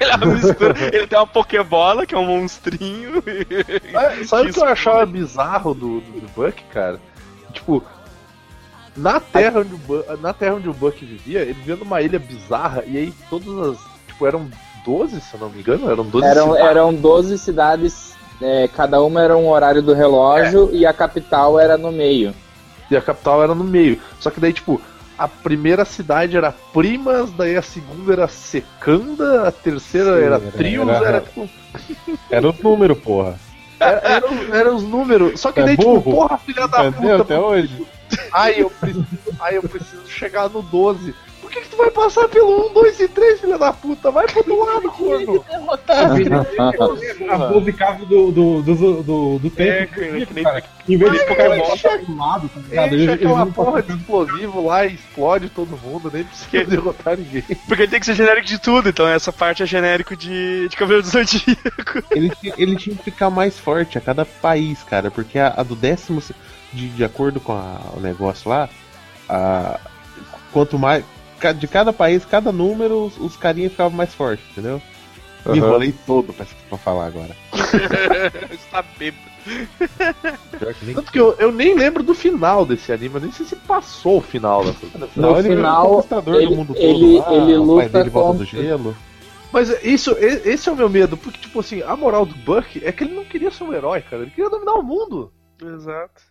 [0.00, 3.22] Ele, é mistura- ele tem uma Pokébola, que é um monstrinho.
[3.26, 6.98] e- Ah, Sabe o que eu achava bizarro do, do, do Buck, cara?
[7.52, 7.84] Tipo,
[8.96, 12.18] na terra, onde o Buck, na terra onde o Buck vivia, ele vivia numa ilha
[12.18, 13.78] bizarra, e aí todas as.
[14.08, 14.48] Tipo, eram
[14.84, 15.90] 12, se eu não me engano?
[15.90, 16.66] Eram 12 Eram, cidades.
[16.70, 21.76] eram 12 cidades, é, cada uma era um horário do relógio e a capital era
[21.78, 22.34] no meio.
[22.90, 24.00] E a capital era no meio.
[24.18, 24.80] Só que daí, tipo,
[25.16, 30.50] a primeira cidade era Primas, daí a segunda era Secanda, a terceira Sim, era era-
[30.50, 31.48] Trios, era- era, tipo.
[32.30, 33.36] Era o número, porra.
[33.78, 35.40] Era, era os- era os números.
[35.40, 36.16] Só que É daí, tipo, burro?
[36.26, 37.18] porra, filha da Entendeu?
[37.18, 37.86] puta, Até hoje.
[38.32, 39.06] Ai, eu preciso,
[39.40, 41.14] ai, eu preciso chegar no 12.
[41.50, 44.10] Por que, que tu vai passar pelo 1, 2 e 3, filha da puta?
[44.12, 45.44] Vai pro outro lado, corno.
[47.28, 49.94] A 12 casas do, do, do, do, do É, tempo.
[49.94, 50.62] que, que nem cara.
[50.88, 52.86] Em vez de Pokémon cara, passar pro lado, tá ligado?
[52.94, 57.42] Enche Eles- aquela porra de explosivo lá e explode todo mundo, nem precisa derrotar ninguém.
[57.42, 60.76] Porque ele tem que ser genérico de tudo, então essa parte é genérico de, de
[60.76, 62.02] Cavaleiro do Zodíaco.
[62.10, 65.74] Ele, ele tinha que ficar mais forte a cada país, cara, porque a, a do
[65.76, 66.22] décimo,
[66.72, 68.68] de, de acordo com a- o negócio lá,
[69.28, 69.78] a,
[70.52, 71.04] quanto mais.
[71.58, 74.80] De cada país, cada número, os, os carinhas ficavam mais fortes, entendeu?
[75.46, 75.56] Me Aham.
[75.56, 77.34] enrolei todo pra, pra falar agora.
[78.52, 79.30] Está bêbado.
[80.94, 84.18] Tanto que eu, eu nem lembro do final desse anime, eu nem sei se passou
[84.18, 84.86] o final dessa.
[85.16, 87.88] No ele virou final, conquistador ele- do mundo ele- todo lá, ele o luta pai
[87.88, 88.96] dele volta do gelo.
[89.52, 92.92] Mas isso, esse é o meu medo, porque, tipo assim, a moral do Buck é
[92.92, 95.32] que ele não queria ser um herói, cara, ele queria dominar o mundo.
[95.60, 96.22] Exato.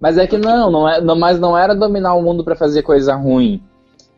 [0.00, 2.82] Mas é que não, não é, não, mas não era dominar o mundo pra fazer
[2.82, 3.62] coisa ruim.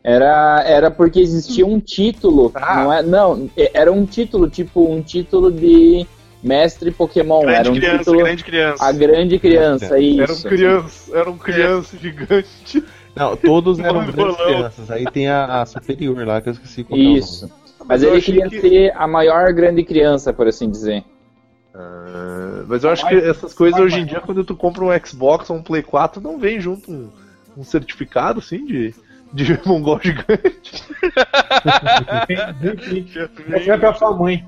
[0.06, 2.52] Era, era porque existia um título.
[2.54, 2.74] Ah.
[2.84, 6.06] Não, é, não, é- era um título, tipo, um título de
[6.42, 7.40] mestre Pokémon.
[7.40, 8.18] Grande era um criança, título.
[8.18, 8.84] grande criança.
[8.84, 10.20] A grande criança, isso.
[10.22, 12.84] Era um criança, era um criança gigante.
[13.16, 14.90] Não, todos eram grandes crianças.
[14.90, 17.46] Aí tem a, a superior lá, que eu esqueci qual é o Isso.
[17.48, 17.60] nome.
[17.86, 21.02] Mas eu ele queria que- ser a maior grande criança, por assim dizer.
[21.74, 25.48] Ah, mas eu acho que essas coisas hoje em dia, quando tu compra um Xbox
[25.50, 27.08] ou um Play 4, não vem junto um,
[27.56, 28.94] um certificado, assim, de,
[29.34, 30.84] de mongol gigante.
[33.66, 34.46] Vai pra sua mãe.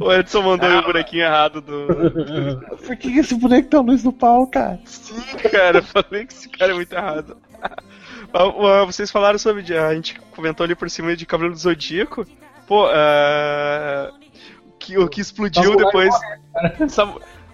[0.00, 1.86] O Edson mandou aí o bonequinho errado do.
[2.84, 4.78] Por que esse boneco tá luz no pau, cara?
[4.84, 5.20] Sim,
[5.50, 7.36] cara, eu falei que esse cara é muito errado.
[7.62, 9.74] Ah, ah, Vocês falaram sobre.
[9.76, 12.26] A gente comentou ali por cima de Cavaleiro do Zodíaco.
[12.66, 14.10] Pô, ah,
[14.78, 16.14] que, o que explodiu depois.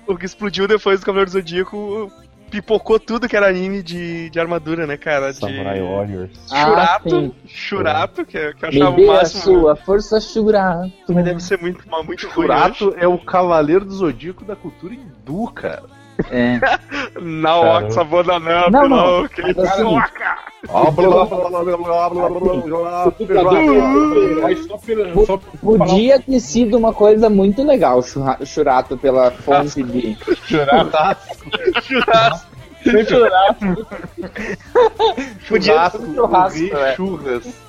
[0.07, 2.13] O que explodiu depois do Cavaleiro do Zodíaco
[2.61, 5.33] pipocou tudo que era anime de, de armadura, né, cara?
[5.33, 6.31] De Samurai Warriors.
[6.51, 7.35] Ah, Churato, sim.
[7.47, 9.43] Churato, que, é- que eu Me achava dê o a máximo.
[9.43, 10.93] sua força Churato.
[11.09, 12.47] Mas deve ser muito, muito ruim.
[12.47, 15.83] Churato é o cavaleiro do zodíaco da cultura hindu, cara.
[16.31, 16.61] É.
[17.21, 17.87] Não, Caramba.
[17.89, 19.29] Oxa, banana, não, não.
[19.29, 19.55] Que ele
[25.61, 28.01] Podia ter sido uma coisa muito legal,
[28.45, 30.17] churato, pela fonte de.
[30.47, 31.51] Churatasco.
[31.83, 32.55] Churrasco.
[32.85, 33.87] Churrasco.
[35.49, 36.77] Podia ser um churrasco.
[36.77, 36.95] É.
[36.95, 37.65] Churras.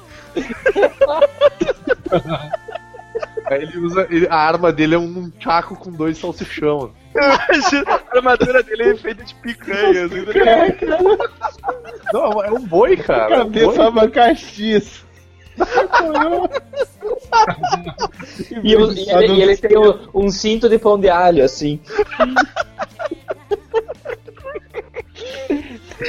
[3.45, 4.07] Aí ele usa.
[4.09, 6.91] Ele, a arma dele é um chaco com dois salsichão.
[7.17, 10.05] A armadura dele é feita de picanha.
[10.05, 11.73] assim, tá
[12.13, 13.35] Não, é um boi, cara.
[13.35, 15.05] é um Cabeça abacaxis.
[18.63, 21.79] E, o- e ele, e ele tem o- um cinto de pão de alho, assim.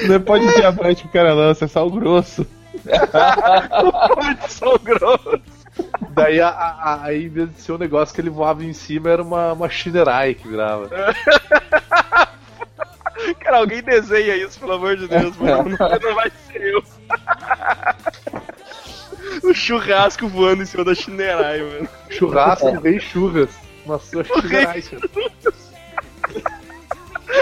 [0.08, 2.44] Não é pó de diamante que o cara lança, é sal grosso.
[4.48, 5.40] São grosso.
[6.10, 9.10] Daí, a, a- aí, em vez de ser um negócio que ele voava em cima,
[9.10, 10.88] era uma, uma Shinerai que virava.
[13.40, 15.70] Cara, alguém desenha isso, pelo amor de Deus, mano.
[15.78, 16.82] Não, não vai ser eu.
[19.42, 21.88] O churrasco voando em cima da Shinerai, mano.
[22.10, 23.50] Churrasco, rei churras.
[23.86, 25.02] Na sua Shinerai, cara.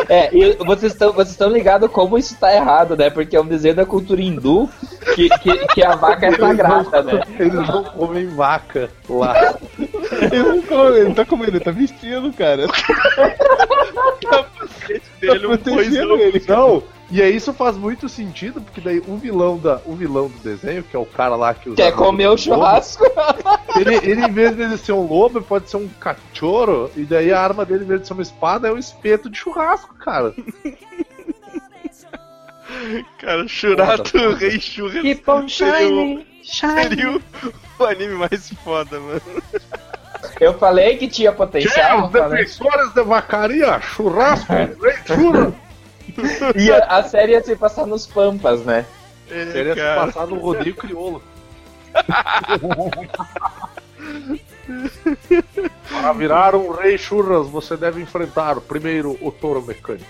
[0.08, 3.10] É, e vocês estão vocês estão ligados como isso tá errado, né?
[3.10, 4.68] Porque é um desenho da cultura hindu
[5.14, 7.20] que, que, que a vaca é sagrada, né?
[7.38, 9.54] Eles não comem vaca lá.
[9.78, 12.66] Ele não come, ele não tá comendo, ele tá vestindo, cara.
[15.20, 16.20] Dele, um protegendo poisão.
[16.20, 16.44] ele.
[16.46, 20.38] Não, e aí isso faz muito sentido, porque daí o vilão, da, o vilão do
[20.38, 23.04] desenho, que é o cara lá que usa Quer comer o lobo, churrasco?
[23.76, 27.32] Ele, ele, em vez de ser um lobo, ele pode ser um cachorro, e daí
[27.32, 30.32] a arma dele, em vez de ser uma espada, é um espeto de churrasco, cara.
[33.18, 37.22] Cara, Churato Foda, Rei Churras Keep on shining, seria o,
[37.80, 39.20] o anime mais foda, mano.
[40.40, 42.10] Eu falei que tinha potencial.
[42.10, 42.44] falei?
[42.44, 45.63] defensores de vacaria, churrasco, rei churra.
[46.56, 48.86] E a, a série ia se passar nos Pampas, né?
[49.28, 50.06] Seria se cara.
[50.06, 51.22] passar no rodeio crioulo.
[55.88, 60.04] Para virar um rei churras, você deve enfrentar primeiro o touro mecânico.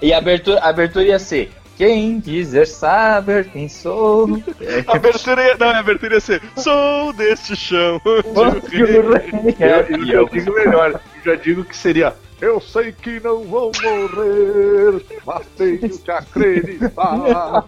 [0.00, 1.52] E a abertura, a abertura ia ser.
[1.76, 4.42] Quem quiser saber quem sou.
[4.86, 8.00] A abertura ia, não, a abertura ia ser Sou deste chão.
[8.04, 8.20] rei
[9.58, 12.14] Eu, eu já digo melhor, eu já digo que seria.
[12.40, 17.64] Eu sei que não vão morrer, mas tenho que acreditar.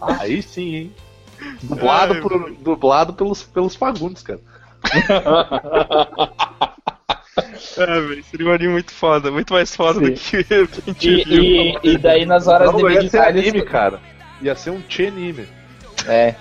[0.00, 0.92] Aí sim, hein?
[1.62, 4.40] Dublado, Ai, por- dublado pelos, pelos Fagundes, cara.
[7.76, 11.24] É, velho, seria um anime muito foda, muito mais foda do que a gente E,
[11.24, 11.42] viu.
[11.42, 14.00] e, e daí nas horas Não, de ia ser anime, cara.
[14.40, 15.48] Ia ser um anime.
[16.06, 16.36] É.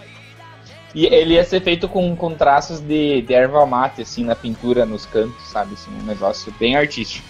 [0.94, 4.86] E ele ia ser feito com, com traços de, de erva mate, assim, na pintura,
[4.86, 5.74] nos cantos, sabe?
[5.74, 7.28] Assim, um negócio bem artístico.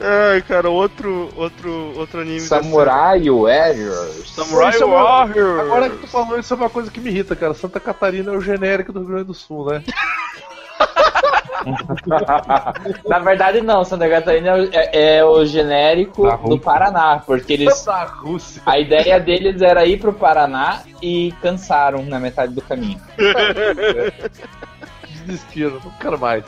[0.00, 2.40] Ai, cara, outro, outro, outro anime.
[2.40, 4.30] Samurai Warriors.
[4.30, 5.60] Samurai Isso é uma- Warrior.
[5.60, 7.52] Agora que tu falou isso é uma coisa que me irrita, cara.
[7.54, 9.82] Santa Catarina é o genérico do Rio Grande do Sul, né?
[13.06, 13.84] Na verdade, não.
[13.84, 17.84] Santa Catarina é, é o genérico do Paraná, porque eles.
[18.64, 23.00] A ideia deles era ir pro Paraná e cansaram na metade do caminho.
[25.28, 26.42] Desistiram, não quero mais.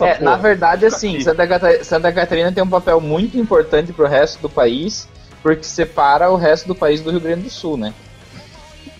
[0.00, 4.40] É, na verdade, assim, Santa, Cata- Santa Catarina tem um papel muito importante pro resto
[4.40, 5.06] do país,
[5.42, 7.92] porque separa o resto do país do Rio Grande do Sul, né?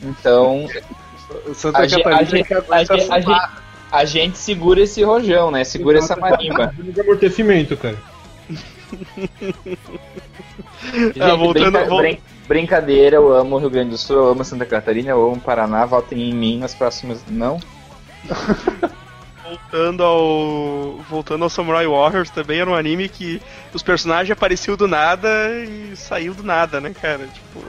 [0.02, 0.68] Então,
[1.54, 3.50] Santa a, Catarina ge- que a,
[3.90, 5.64] a, a gente segura esse rojão, né?
[5.64, 6.72] Segura essa marimba.
[6.78, 7.96] De amortecimento, cara.
[8.50, 8.66] Gente,
[11.22, 14.44] Ah, voltando- brinca- vol- brin- brincadeira, eu amo o Rio Grande do Sul, eu amo
[14.44, 17.22] Santa Catarina, eu amo o Paraná, votem em mim nas próximas.
[17.28, 17.58] Não?
[19.52, 20.98] Voltando ao.
[21.08, 23.40] Voltando ao Samurai Warriors, também era um anime que
[23.74, 25.28] os personagens apareciam do nada
[25.64, 27.26] e saiu do nada, né, cara?
[27.26, 27.62] Tipo.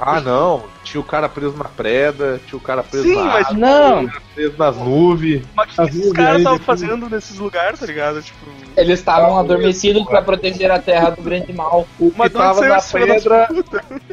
[0.00, 0.64] Ah, não.
[0.82, 4.10] Tinha o cara preso na preda, tinha o cara preso Sim, na mas- água, Não!
[4.34, 5.42] preso nas nuvens.
[5.54, 8.22] Mas o que esses caras estavam fazendo nesses lugares, tá ligado?
[8.22, 8.46] Tipo.
[8.76, 11.86] Eles estavam adormecidos pra proteger a terra do grande mal.
[11.98, 13.48] O que Mas de onde tava saiu na pedra,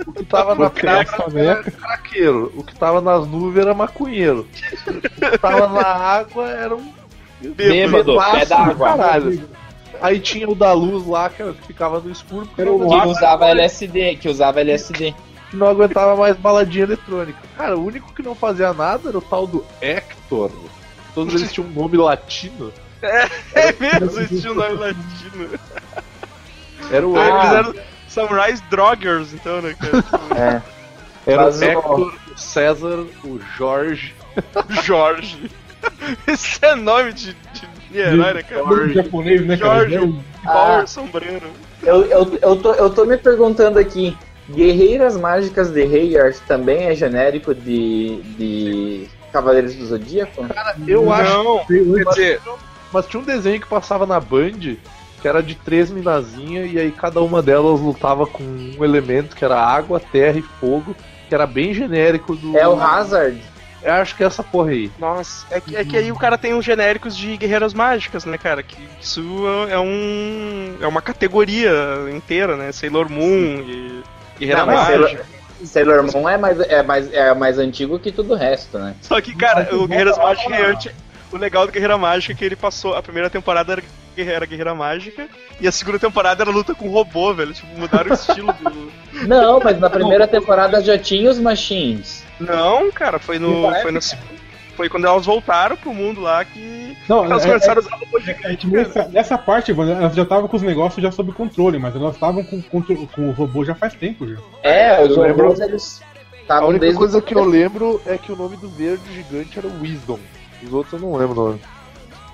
[0.06, 1.06] o que tava na é pedra
[1.42, 2.52] era craqueiro.
[2.56, 4.46] O que tava nas nuvens era maconheiro.
[4.88, 4.94] O
[5.32, 6.92] que tava na água era um
[7.40, 8.88] Bêbado, bebaço pé do d'água.
[8.98, 9.50] caralho.
[10.02, 13.08] Aí tinha o da luz lá, que ficava no escuro, porque Era o não, Que
[13.08, 15.14] usava LSD, que usava LSD.
[15.50, 17.40] Que não aguentava mais baladinha eletrônica.
[17.58, 20.52] Cara, o único que não fazia nada era o tal do Hector.
[21.14, 22.72] Todos eles tinham um nome latino.
[23.54, 25.60] É mesmo, esse tinha um nome latino.
[26.92, 27.44] Era o Então, Ah.
[27.44, 27.76] Eles eram
[28.08, 30.02] Samurais Droggers, então, né, cara?
[30.04, 30.62] Tipo, É.
[31.26, 34.16] Era Mas o Hector, o César, o Jorge.
[34.84, 35.52] Jorge.
[36.28, 38.64] Esse é nome de, de, de herói, né, cara?
[38.64, 39.90] Todo japonês, né, cara?
[39.90, 40.24] Jorge.
[40.46, 40.52] Ah.
[40.54, 41.48] Power sombreiro.
[41.84, 44.18] Eu, eu, eu, tô, eu tô me perguntando aqui,
[44.50, 50.46] Guerreiras Mágicas de Hayard também é genérico de, de Cavaleiros do Zodíaco?
[50.88, 51.44] Eu acho.
[51.44, 52.42] Não, quer dizer,
[52.92, 54.78] Mas tinha um desenho que passava na Band,
[55.22, 59.44] que era de três minazinhas, e aí cada uma delas lutava com um elemento que
[59.44, 60.96] era água, terra e fogo,
[61.28, 62.58] que era bem genérico do.
[62.58, 63.42] É o Hazard.
[63.84, 64.92] Eu acho que é essa porra aí.
[64.98, 68.38] Nossa, é que, é que aí o cara tem os genéricos de guerreiras mágicas, né,
[68.38, 68.64] cara?
[68.64, 69.22] Que isso
[69.70, 70.78] é um.
[70.82, 71.72] é uma categoria
[72.14, 72.72] inteira, né?
[72.72, 74.04] Sailor Moon e.
[74.40, 75.26] Guerreira Não, mas Mágica.
[75.64, 78.96] Sailor, Moon é mais, é, mais, é mais antigo que tudo o resto, né?
[79.02, 80.92] Só que, cara, o Guerreiras Mágicas é antes.
[81.32, 82.96] O legal do Guerreira Mágica é que ele passou.
[82.96, 83.84] A primeira temporada era
[84.18, 85.28] guerreira, guerreira mágica.
[85.62, 87.54] E a segunda temporada era luta com robô, velho.
[87.54, 88.92] Tipo, mudaram o estilo do.
[89.28, 92.24] Não, mas na primeira temporada já tinha os machines.
[92.40, 93.70] Não, cara, foi no.
[93.70, 94.00] Não Foi, no,
[94.78, 96.96] foi quando elas voltaram pro mundo lá que.
[97.10, 98.58] Não, elas é- começaram a usar robô É gigante.
[98.58, 101.96] que nessa, nessa parte, Evandro, elas já estavam com os negócios já sob controle, mas
[101.96, 104.38] elas estavam com, contro- com o robô já faz tempo já.
[104.64, 106.02] É, os Eu lembro- robôs eles
[106.48, 109.68] A única desde coisa que eu lembro é que o nome do verde gigante era
[109.68, 110.20] Wisdom.
[110.64, 111.62] Os outros eu não lembro o nome.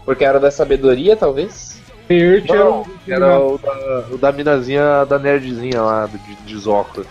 [0.05, 1.81] Porque era da sabedoria, talvez?
[2.09, 7.07] Era, Não, o- era o da, o da minazinha, da nerdzinha lá, de, de Zócalo.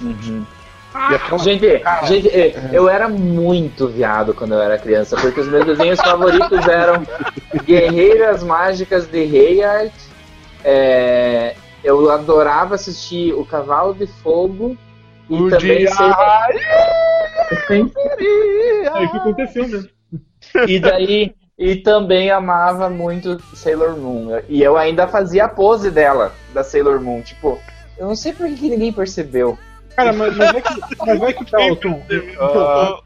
[0.00, 0.44] Uhum.
[0.92, 1.66] Aquela- Gente,
[2.04, 6.66] gente, eh, eu era muito viado quando eu era criança, porque os meus desenhos favoritos
[6.66, 7.06] eram
[7.64, 9.92] Guerreiras Mágicas de Rayard.
[10.64, 14.76] é, eu adorava assistir O Cavalo de Fogo.
[15.28, 15.90] E O também dia-
[17.70, 19.88] É isso que aconteceu mesmo.
[20.66, 21.34] E daí.
[21.58, 24.40] E também amava muito Sailor Moon.
[24.48, 27.20] E eu ainda fazia a pose dela, da Sailor Moon.
[27.20, 27.58] Tipo,
[27.98, 29.58] eu não sei por que ninguém percebeu.
[30.00, 30.74] Cara, mas, mas é que,
[31.06, 32.02] mas é que tá, ô, Tom.
[32.40, 32.98] Ah,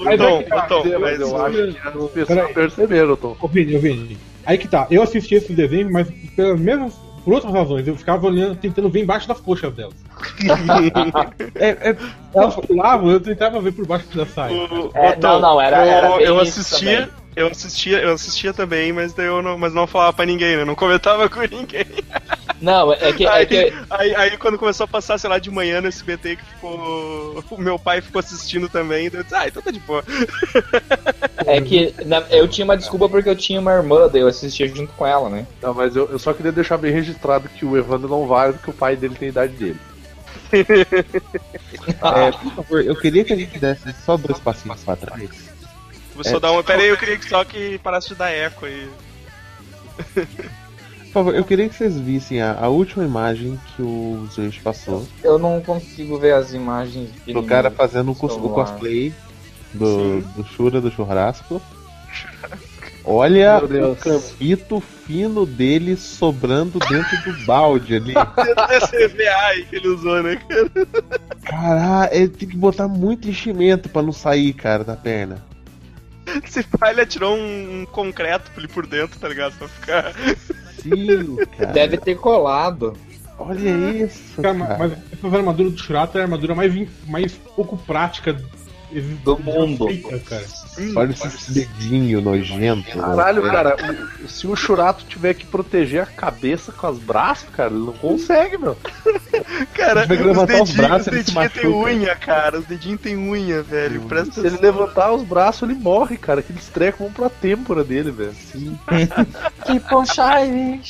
[0.00, 3.36] Mas é Tom, que tá, Tom, mas eu acho que as pessoas perceberam, Tom.
[3.40, 4.18] Ô, Vini, ô, Vini.
[4.44, 6.94] Aí que tá, eu assisti esse desenho, mas pelas mesmas.
[7.24, 9.94] Por outras razões, eu ficava olhando, tentando ver embaixo das coxas delas.
[11.54, 11.96] é, é,
[12.34, 14.56] elas pulavam, eu tentava ver por baixo da saia.
[14.92, 17.21] É, Tom, não, não, era- eu, era eu assistia, também.
[17.34, 20.64] Eu assistia, eu assistia também, mas daí eu não, mas não falava pra ninguém, né?
[20.64, 21.86] Não comentava com ninguém.
[22.60, 23.24] Não, é que.
[23.26, 26.36] É Aí, que aí, aí quando começou a passar, sei lá, de manhã no SBT
[26.36, 27.42] que ficou.
[27.50, 30.04] O meu pai ficou assistindo também, daí eu disse, ah, então tá de boa.
[31.46, 34.68] É que na- eu tinha uma desculpa porque eu tinha uma irmã, daí eu assistia
[34.68, 35.46] junto com ela, né?
[35.60, 38.70] Não, mas eu, eu só queria deixar bem registrado que o Evandro não vale porque
[38.70, 39.76] o pai dele tem a idade dele.
[42.02, 45.51] É, por favor, eu queria que a gente desse só dois passinhos pra trás.
[46.14, 46.62] Vou só dar uma.
[46.62, 48.88] Pera aí, eu queria que só que parasse de dar eco aí.
[50.14, 55.06] Por favor, eu queria que vocês vissem a, a última imagem que o Zeus passou.
[55.22, 58.54] Eu não consigo ver as imagens de Do cara fazendo o, cos- o celular.
[58.66, 59.12] cosplay
[59.74, 61.60] do, do Shura do churrasco.
[63.04, 68.14] Olha o campito fino dele sobrando dentro do balde ali.
[68.88, 70.70] CVA aí que ele usou, né, cara?
[71.42, 75.44] Caralho, ele tem que botar muito enchimento pra não sair, cara, da perna.
[76.44, 79.56] Esse pai ele atirou um, um concreto ali por dentro, tá ligado?
[79.58, 80.14] Pra ficar.
[80.80, 81.72] Sim, cara.
[81.72, 82.96] Deve ter colado.
[83.38, 83.70] Olha
[84.04, 84.40] isso.
[84.40, 84.78] Cara, cara.
[84.78, 88.32] mas essas armaduras do Shurato é a armadura mais, mais pouco prática
[89.24, 89.86] Do mundo.
[89.86, 90.44] feita, cara.
[90.96, 92.98] Olha esse dedinho nojento.
[92.98, 93.50] Caralho, né?
[93.50, 93.76] cara,
[94.24, 97.92] o- se o Churato tiver que proteger a cabeça com os braços, cara, ele não
[97.92, 98.76] consegue, meu.
[99.74, 102.58] Cara, os levantar os dedinhos, braços, os dedinhos tem unha, cara.
[102.58, 104.02] Os dedinhos tem unha, velho.
[104.02, 106.40] Presta Se ele levantar os braços, ele morre, cara.
[106.40, 108.34] Aqueles trecos vão pra têmpora dele, velho.
[108.34, 108.78] Sim.
[109.66, 110.80] Keep on shiny,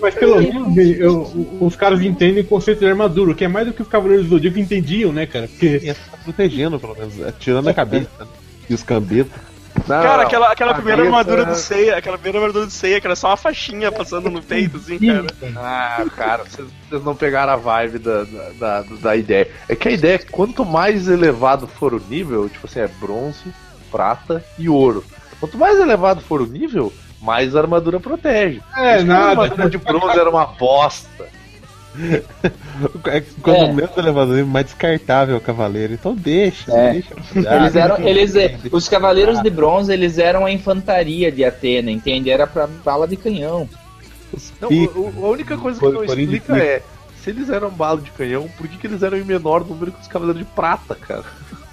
[0.00, 3.72] Mas pelo menos eu- os caras entendem o conceito de armadura, que é mais do
[3.72, 5.48] que os Cavaleiros do Zodíaco entendiam, né, cara?
[5.48, 8.26] Porque tá protegendo, pelo menos, tirando a cabeça né?
[8.68, 9.32] e os cambetos.
[9.88, 13.06] Não, Cara, aquela, aquela primeira cabeça- armadura do Seiya, aquela primeira armadura do Seiya, que
[13.08, 15.26] era só uma faixinha passando no peito, assim, cara.
[15.56, 19.48] Ah, cara, vocês, vocês não pegaram a vibe da, da, da, da ideia.
[19.68, 22.88] É que a ideia é que quanto mais elevado for o nível, tipo assim, é
[23.00, 23.52] bronze,
[23.90, 25.04] prata e ouro.
[25.40, 26.92] Quanto mais elevado for o nível,
[27.24, 28.60] mais a armadura protege.
[28.76, 29.30] É, isso que A nada.
[29.30, 31.24] armadura de bronze era uma bosta.
[33.06, 33.72] É que Quanto É.
[33.72, 35.92] menos elevador, mais descartável o cavaleiro.
[35.94, 36.92] Então deixa, É.
[36.94, 37.14] deixa.
[37.36, 42.30] Eles eram, eles, é, os Cavaleiros de Bronze, eles eram a infantaria de Atena, entende?
[42.30, 43.68] Era pra bala de canhão.
[44.60, 44.98] Não, Pico.
[44.98, 46.82] o- o- a única coisa que não explica é
[47.22, 50.00] se eles eram bala de canhão, por que, que eles eram em menor número que
[50.00, 51.22] os cavaleiros de prata, cara?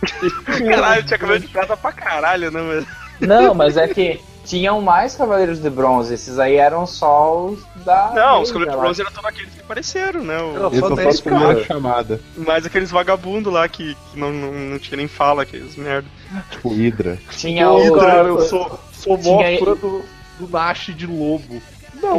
[0.46, 3.28] Caralho, tinha cabelo de prata pra caralho, né, mas...
[3.28, 8.12] Não, mas é que tinham mais Cavaleiros de Bronze, esses aí eram só os da.
[8.14, 10.38] Não, os Cavaleiros de Bronze eram todos aqueles que apareceram, né?
[10.42, 11.64] O- só eu 10 faço uma cara.
[11.66, 12.20] chamada.
[12.36, 16.08] Mais aqueles vagabundos lá que, que não, não, não tinha nem fala, aqueles merda.
[16.50, 17.18] Tipo Hydra.
[17.32, 17.96] Tinha o.
[17.98, 20.04] cara, eu sou, sou mó Tinha- fã do,
[20.40, 21.62] do Nash de lobo.
[21.94, 22.18] O, Não,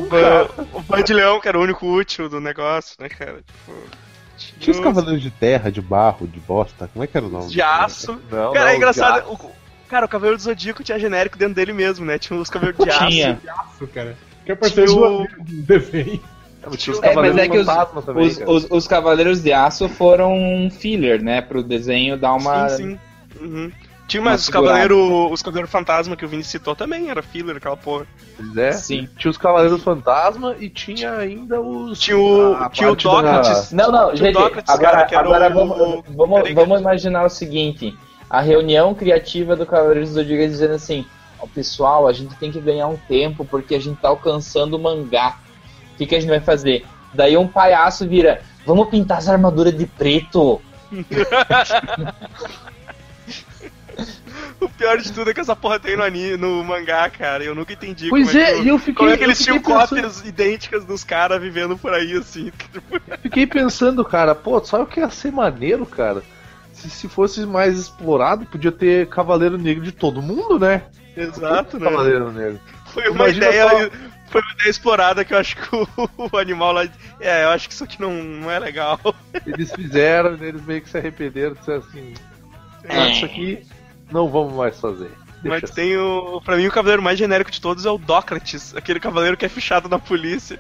[0.75, 3.39] o Bandilhão, que era o único útil do negócio, né, cara?
[3.39, 3.73] Tipo.
[4.59, 6.89] Tinha os os cavaleiros de terra, de barro, de bosta.
[6.93, 7.49] Como é que era o nome?
[7.49, 8.13] de aço.
[8.31, 9.29] Não, Cara, não, é engraçado.
[9.33, 9.51] O,
[9.93, 12.19] cara, o Cavaleiro do Zodíaco tinha genérico dentro dele mesmo, né?
[12.19, 13.07] Tinha os Cavaleiros de aço.
[13.07, 13.41] Tinha.
[13.93, 14.17] Cara.
[14.47, 16.21] Que apareceu o- no desenho.
[16.77, 19.53] Tinha os É, mas Cavaleiros é que os, Fantasma também, os, os, os Cavaleiros de
[19.53, 21.41] Aço foram um filler, né?
[21.43, 22.69] Pro desenho dar uma.
[22.69, 22.99] Sim,
[23.39, 23.45] sim.
[23.45, 23.73] Uhum.
[24.09, 24.49] Tinha mais os.
[24.49, 25.33] Cavaleiros.
[25.33, 28.07] Os Cavaleiros Fantasma que o Vini citou também, era filler, aquela porra.
[28.37, 28.73] Pois é.
[28.73, 29.09] Sim.
[29.19, 31.99] Tinha os Cavaleiros Fantasma e tinha ainda os.
[32.01, 33.73] Tinha o- a tinha o parte da- Dócrates.
[33.73, 36.81] Não, não, Tinha o gente, Dócrates, agora, cara, que era agora o- vamos, vamos, vamos
[36.81, 37.93] imaginar o seguinte:
[38.33, 41.05] a reunião criativa do Cavaleiros do Zodíaco dizendo assim:
[41.39, 44.79] ó, pessoal, a gente tem que ganhar um tempo porque a gente tá alcançando o
[44.79, 45.37] mangá.
[45.95, 46.87] O que, que a gente vai fazer?
[47.13, 50.61] Daí um palhaço vira, vamos pintar as armaduras de preto.
[54.61, 57.43] O pior de tudo é que essa porra tem no, anime, no mangá, cara.
[57.43, 59.39] Eu nunca entendi Pois como é, que, e eu fiquei- como é que eu eles
[59.39, 62.53] fiquei tinham pensando- cópias idênticas dos caras vivendo por aí, assim.
[63.23, 66.23] Fiquei pensando, cara, pô, sabe o que ia ser maneiro, cara?
[66.83, 70.83] Se, se fosse mais explorado, podia ter Cavaleiro Negro de todo mundo, né?
[71.17, 71.89] Exato, né?
[71.91, 72.61] Cavaleiro Negro.
[72.87, 73.69] Foi uma Imagina ideia.
[73.69, 73.91] só-
[74.31, 75.87] Foi uma ideia explorada que eu acho que o,
[76.33, 76.87] o animal lá.
[77.21, 78.99] É, eu acho que isso aqui não, não é legal.
[79.47, 82.15] Eles fizeram, eles meio que se arrependeram, disseram assim:
[82.89, 83.63] ah, isso aqui
[84.11, 85.11] não vamos mais fazer.
[85.43, 85.75] Deixa Mas assim.
[85.75, 86.41] tem o.
[86.45, 89.49] Pra mim, o cavaleiro mais genérico de todos é o Dócrates, aquele cavaleiro que é
[89.49, 90.59] fichado na polícia.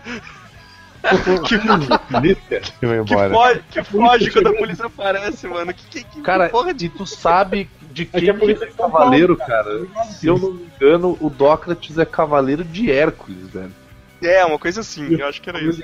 [1.46, 3.34] que, Que vai que, embora.
[3.34, 5.74] foge, que foge quando a polícia aparece, mano.
[5.74, 8.72] Que, que, que Cara, porra e tu sabe de É que quem a polícia que
[8.72, 9.86] é é cavaleiro, cara?
[10.10, 13.72] Se eu não me engano, o Dócrates é cavaleiro de Hércules, velho.
[14.22, 15.82] É, uma coisa assim, eu acho que era isso.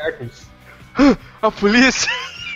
[1.42, 2.10] A polícia!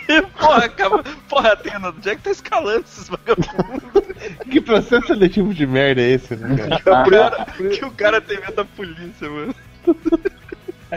[0.37, 4.03] Porra, cara, porra, Atena, onde é que tá escalando esses vagabundos?
[4.51, 7.45] Que processo seletivo de merda é esse, né, cara?
[7.73, 9.55] Que o cara tem medo da polícia, mano.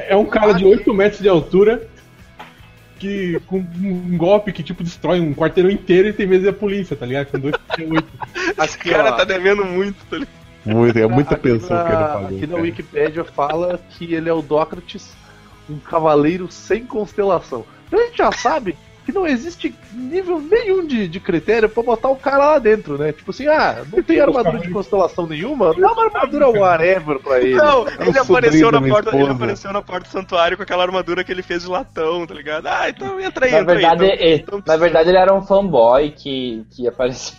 [0.09, 1.89] É um cara de 8 metros de altura
[2.99, 6.97] que com um golpe que tipo destrói um quarteirão inteiro e tem medo da polícia,
[6.97, 7.27] tá ligado?
[7.27, 8.09] Com dois oito.
[8.63, 10.37] Esse cara tá devendo muito, tá ligado?
[10.65, 12.27] Muito, é muita Aqui pensão que ele na, pagou.
[12.27, 12.63] aqui na cara.
[12.63, 15.17] Wikipédia fala que ele é o Dócrates,
[15.71, 17.65] um cavaleiro sem constelação.
[17.87, 18.77] Então a gente já sabe
[19.07, 23.13] que não existe nível nenhum de, de critério pra botar o cara lá dentro, né?
[23.13, 27.55] Tipo assim, ah, não tem armadura de constelação nenhuma, dá uma armadura whatever pra ele.
[27.55, 30.83] Não, É o ele apareceu, na porta, ele apareceu na porta do santuário com aquela
[30.83, 32.67] armadura que ele fez de latão, tá ligado?
[32.67, 34.11] Ah, então entra aí, Na entra verdade, aí.
[34.11, 37.37] é- então- na verdade, ele era um fanboy que, que apareceu.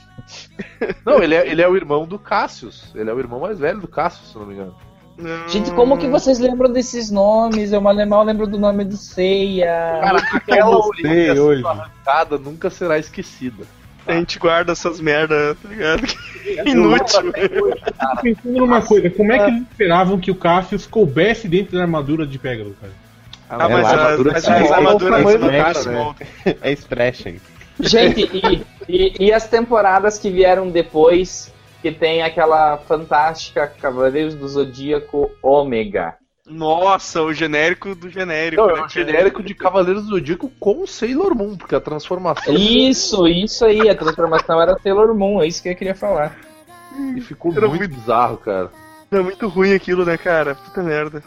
[1.06, 2.92] Não, ele é, ele é o irmão do Cassius.
[2.96, 4.76] Ele é o irmão mais velho do Cassius, se não me engano.
[5.18, 5.50] Não.
[5.50, 7.74] Gente, como que vocês lembram desses nomes?
[7.74, 10.00] Eu mal mal lembro do nome do Seiya.
[10.02, 11.66] Cara, aquela orelha hoje.
[11.66, 13.66] arrancada nunca será esquecida.
[14.06, 16.04] A gente guarda essas merda, tá ligado?
[16.66, 17.34] Inútil.
[17.34, 21.82] Tô pensando numa coisa, como é que eles esperavam que o Cassius coubesse dentro da
[21.82, 22.94] armadura de Pégaso, cara?
[23.50, 26.16] Ah, É, mas, a armadura mas é igual ao armaduras tamanho do cara, small.
[26.62, 27.34] É Expression.
[27.80, 31.54] Gente, e, e, e as temporadas que vieram depois,
[31.88, 36.16] que tem aquela fantástica Cavaleiros do Zodíaco Ômega.
[36.46, 38.62] Nossa, o genérico do genérico.
[38.62, 42.54] Não, né, é o genérico de Cavaleiros do Zodíaco com Sailor Moon, porque a transformação
[42.54, 46.38] Isso, isso aí, a transformação era Sailor Moon, é isso que eu queria falar.
[47.16, 48.72] e ficou Era muito bizarro, cara.
[49.10, 50.56] Era muito ruim aquilo, né, cara?
[50.56, 51.24] Puta merda.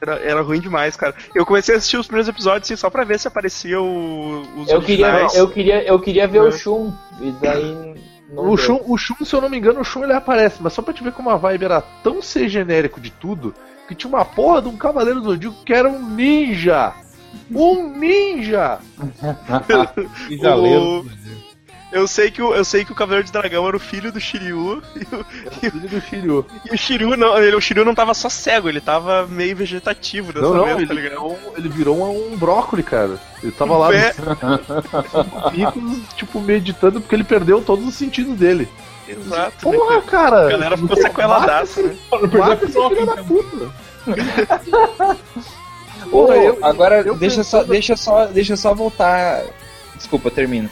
[0.00, 1.14] Era, era ruim demais, cara.
[1.34, 4.68] Eu comecei a assistir os primeiros episódios assim, só pra ver se aparecia o, os
[4.68, 6.42] Eu queria, eu queria, eu queria ver É.
[6.42, 7.94] o Shun, e daí.
[8.32, 8.56] Não O.
[8.56, 10.94] Shun, o Shun, se eu não me engano, o Shun ele aparece, mas só pra
[10.94, 13.54] te ver como a vibe era tão ser genérico de tudo,
[13.86, 16.94] que tinha uma porra de um Cavaleiro do Zodíaco que era um ninja!
[17.50, 18.78] Um ninja!
[20.56, 21.51] O-.
[21.92, 24.18] Eu sei, que o, eu sei que o Cavaleiro de Dragão era o filho do
[24.18, 24.82] Shiryu.
[25.62, 26.46] E o, Filho do Shiryu.
[26.70, 30.32] e o Shiryu não, ele, o Shiryu não tava só cego, ele tava meio vegetativo
[30.32, 31.10] dessa Não, não, vez, ele tá ligado?
[31.10, 33.20] virou, um- ele virou um, um brócoli, cara.
[33.42, 34.14] Ele tava lá É,
[35.76, 38.66] no tipo, meditando porque ele perdeu todos os sentidos dele.
[39.06, 39.68] exato.
[39.70, 40.30] né, Porra, cara?
[40.30, 40.46] cara!
[40.46, 41.96] A galera ficou sequeladaça, né?
[42.10, 43.70] Não perdeu a Mata esse filho da puta!
[46.10, 49.42] Porra, eu- agora, eu deixa, só, deixa, só, deixa eu só voltar.
[49.96, 50.68] Desculpa, termino.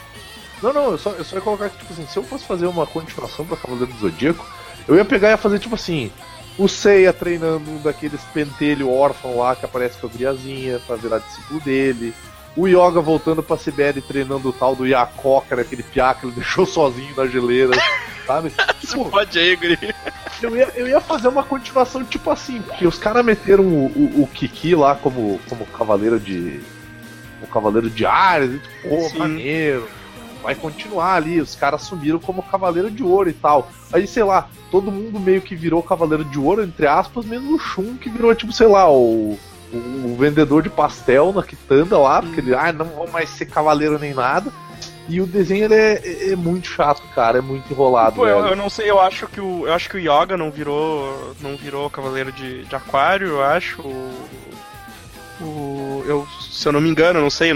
[0.62, 2.66] Não, não, eu só, eu só ia colocar que, tipo assim, se eu fosse fazer
[2.66, 4.44] uma continuação pra Cavaleiro do Zodíaco,
[4.86, 6.10] eu ia pegar e ia fazer, tipo assim,
[6.58, 11.18] o Seiya treinando um daqueles pentelho órfão lá que aparece com a guriazinha pra virar
[11.18, 12.14] discípulo dele.
[12.56, 16.12] O Yoga voltando pra Sibéria e treinando o tal do Yakó, que era aquele piá
[16.12, 17.72] que ele deixou sozinho na geleira,
[18.26, 18.52] sabe?
[18.80, 19.78] Tipo, pode aí, guri.
[20.42, 24.22] eu ia, eu ia fazer uma continuação tipo assim, porque os caras meteram o, o,
[24.22, 26.60] o Kiki lá como, como cavaleiro de.
[27.42, 29.88] O cavaleiro de Ares, e tipo, pô, maneiro.
[30.42, 33.70] Vai continuar ali, os caras assumiram como cavaleiro de ouro e tal.
[33.92, 37.58] Aí, sei lá, todo mundo meio que virou cavaleiro de ouro, entre aspas, menos o
[37.58, 39.38] Shun, que virou, tipo, sei lá, o,
[39.72, 43.46] o, o vendedor de pastel na quitanda lá, porque ele, ah, não vou mais ser
[43.46, 44.50] cavaleiro nem nada.
[45.08, 48.16] E o desenho ele é, é- é muito chato, cara, é muito enrolado.
[48.16, 49.66] Pô, eu, eu não sei, eu acho que o.
[49.66, 51.34] Eu acho que o Yoga não virou.
[51.40, 53.82] não virou cavaleiro de, de aquário, eu acho.
[53.82, 54.12] O,
[55.40, 57.50] o- eu, se eu não me engano, eu não sei.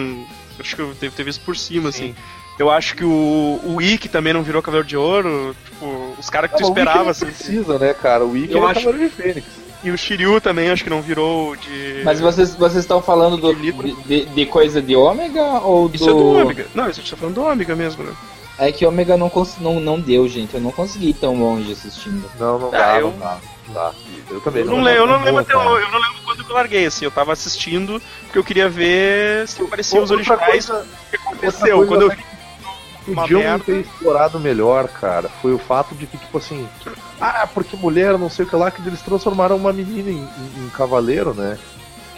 [0.59, 2.15] acho que eu devo ter visto por cima, assim.
[2.59, 5.57] Eu acho que o, o também não virou cavaleiro de ouro.
[5.65, 7.27] Tipo, os caras que Ah, tu o Wiki esperava, não assim.
[7.27, 8.25] precisa, né, cara?
[8.25, 9.47] O Eu é acho- cavaleiro de Fênix.
[9.83, 12.01] E o Shiryu também acho que não virou de.
[12.05, 13.71] Mas vocês, vocês estão falando do, de,
[14.07, 15.95] de- de coisa de ômega ou do.
[15.97, 16.67] Isso é do Ômega.
[16.75, 18.13] Não, isso a gente tá falando do Ômega mesmo, né?
[18.59, 20.55] É que Ômega não, cons- não, não deu, gente.
[20.55, 22.25] Eu não consegui ir tão longe assistindo.
[22.41, 23.39] Não, não Ah, dá, eu- não dá.
[23.67, 23.93] Não dá.
[24.31, 26.51] Eu também Eu não, lembro, eu não lembro até o- eu não lembro quando que
[26.51, 30.47] eu larguei, assim, eu tava assistindo porque eu queria ver se apareciam os originais.
[30.67, 31.87] coisa- o que aconteceu?
[31.87, 32.17] Quando eu vi
[33.07, 33.65] uma Podiam merda.
[33.65, 36.69] ter explorado melhor, cara, foi o fato de que, tipo assim,
[37.21, 40.65] ah, porque mulher, não sei o que lá, que eles transformaram uma menina em, em-
[40.67, 41.59] em cavaleiro, né?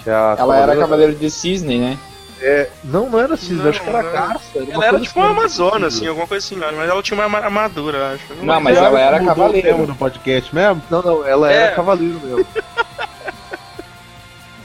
[0.05, 1.99] Que é a Ela era Cavaleiro de Cisne, né?
[2.41, 4.13] É, não, não era cisne, Não, acho que era não.
[4.13, 4.59] garça.
[4.71, 7.39] Ela era tipo uma assim, amazona, assim, alguma coisa assim, mas ela tinha uma arma-
[7.39, 8.35] armadura, acho.
[8.45, 9.87] Não, mas ela era o Cavaleiro.
[9.87, 10.83] do podcast mesmo?
[10.91, 11.57] Não, não, ela É.
[11.57, 12.47] era cavaleiro mesmo.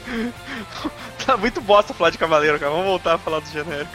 [1.24, 2.72] Tá muito bosta falar de cavaleiro, cara.
[2.72, 3.90] Vamos voltar a falar do genérico.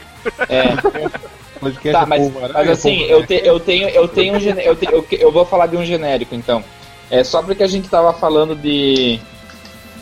[0.50, 1.18] É.
[1.58, 4.76] Podcast Tá, é mas, povo, mas assim, eu, te- eu tenho, eu tenho um eu,
[4.76, 6.64] te- eu, eu vou falar de um genérico então.
[7.10, 9.20] É só porque a gente tava falando de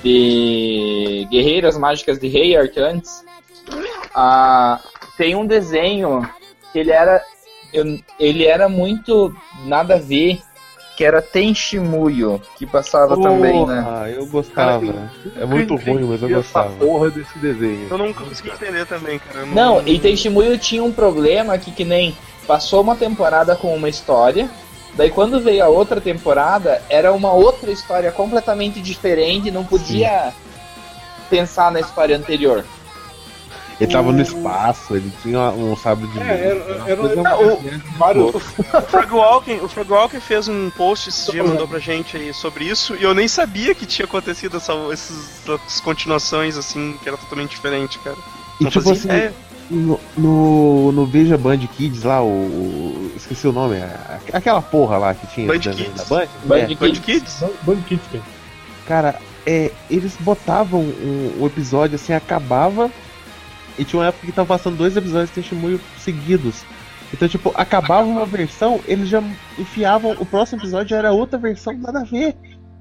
[0.04, 3.24] de Guerreiras Mágicas de Rayark antes.
[4.14, 4.80] Ah,
[5.18, 6.28] tem um desenho
[6.72, 7.24] que ele era
[8.20, 9.36] ele era muito
[9.66, 10.40] nada a ver,
[10.96, 13.86] que era Tenshimuyo, que passava também, né?
[13.88, 15.10] Ah, eu gostava.
[15.38, 16.76] é muito ruim, mas eu E essa gostava.
[16.76, 17.88] porra desse desenho.
[17.90, 19.40] Eu nunca consegui entender também, cara.
[19.40, 22.16] Eu Não, e Tenshimuyo tinha um problema que, que nem
[22.48, 24.50] passou uma temporada com uma história,
[24.94, 30.32] daí quando veio a outra temporada, era uma outra história completamente diferente, não podia
[31.30, 32.64] pensar na história anterior.
[33.80, 36.26] Ele tava no espaço, ele tinha um sabre de luz.
[36.30, 36.46] É,
[36.88, 37.62] era, era- o-
[37.98, 38.34] vários.
[38.36, 42.34] O Frog Walken, o Frog Walken fez um post esse dia, mandou pra gente aí
[42.34, 47.10] sobre isso, e eu nem sabia que tinha acontecido essa, esses, essas continuações, assim, que
[47.10, 48.16] era totalmente diferente, cara.
[48.62, 49.34] E Não tipo assim, ideia.
[49.70, 54.98] no, no, no Veja Band Kids lá, o, o- Esqueci o nome, a- aquela porra
[54.98, 55.94] lá que tinha Band Kids.
[55.96, 56.28] da Band.
[56.46, 57.44] Band É, Band Kids?
[57.64, 58.24] Band Kids, cara.
[58.88, 62.90] Cara, é, eles botavam um, um episódio assim, acabava.
[63.78, 66.64] E tinha uma época que tava passando dois episódios de testemunho seguidos.
[67.14, 69.22] Então, tipo, acabava uma versão, eles já
[69.58, 70.12] enfiavam.
[70.20, 72.36] O próximo episódio já era outra versão, nada a ver.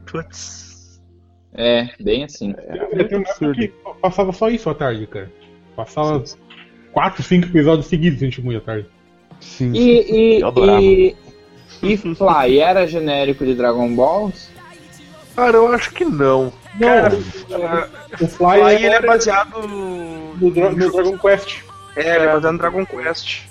[0.07, 1.01] Putz.
[1.53, 2.53] É, bem assim.
[2.93, 3.69] Uma época que
[4.01, 5.31] passava só isso à tarde, cara.
[5.77, 6.23] Passava
[6.93, 8.87] 4, 5 episódios seguidos a gente muito à tarde.
[9.41, 9.73] Sim.
[9.73, 10.81] E, e, Eu adorava.
[10.83, 11.17] e,
[11.83, 14.51] e Fly era genérico de Dragon Balls?
[15.35, 16.53] Cara, eu acho que não.
[16.79, 17.17] Cara,
[18.21, 21.59] O Fly, aí ele é baseado no, Dra- no Dragon Quest.
[21.97, 23.43] É, ele é baseado no Dragon Quest.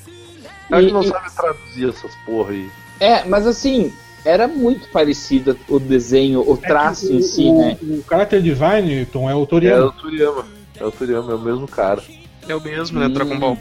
[0.72, 2.70] A gente não e- sabe traduzir essas porra aí.
[3.00, 3.92] É, mas assim,
[4.26, 7.78] era muito parecido o desenho, o traço É em si, o, né?
[7.82, 9.86] O, o character design, Tom, é o É Toriyama.
[9.88, 10.46] o Toriyama.
[10.80, 12.02] É o Toriyama, é o mesmo cara.
[12.48, 13.08] É o mesmo, né?
[13.10, 13.58] Dragon Ball.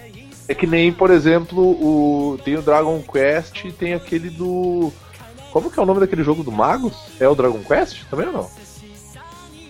[0.48, 4.92] É que nem, por exemplo, o tem o Dragon Quest e tem aquele do.
[5.52, 6.94] Como que é o nome daquele jogo do Magus?
[7.20, 8.04] É o Dragon Quest?
[8.10, 8.50] Também ou não?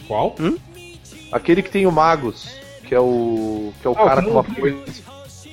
[0.06, 0.34] Qual?
[1.32, 2.48] Aquele que tem o Magus,
[2.86, 3.72] que é o.
[3.80, 4.84] que é o Ah, o cara com uma coisa.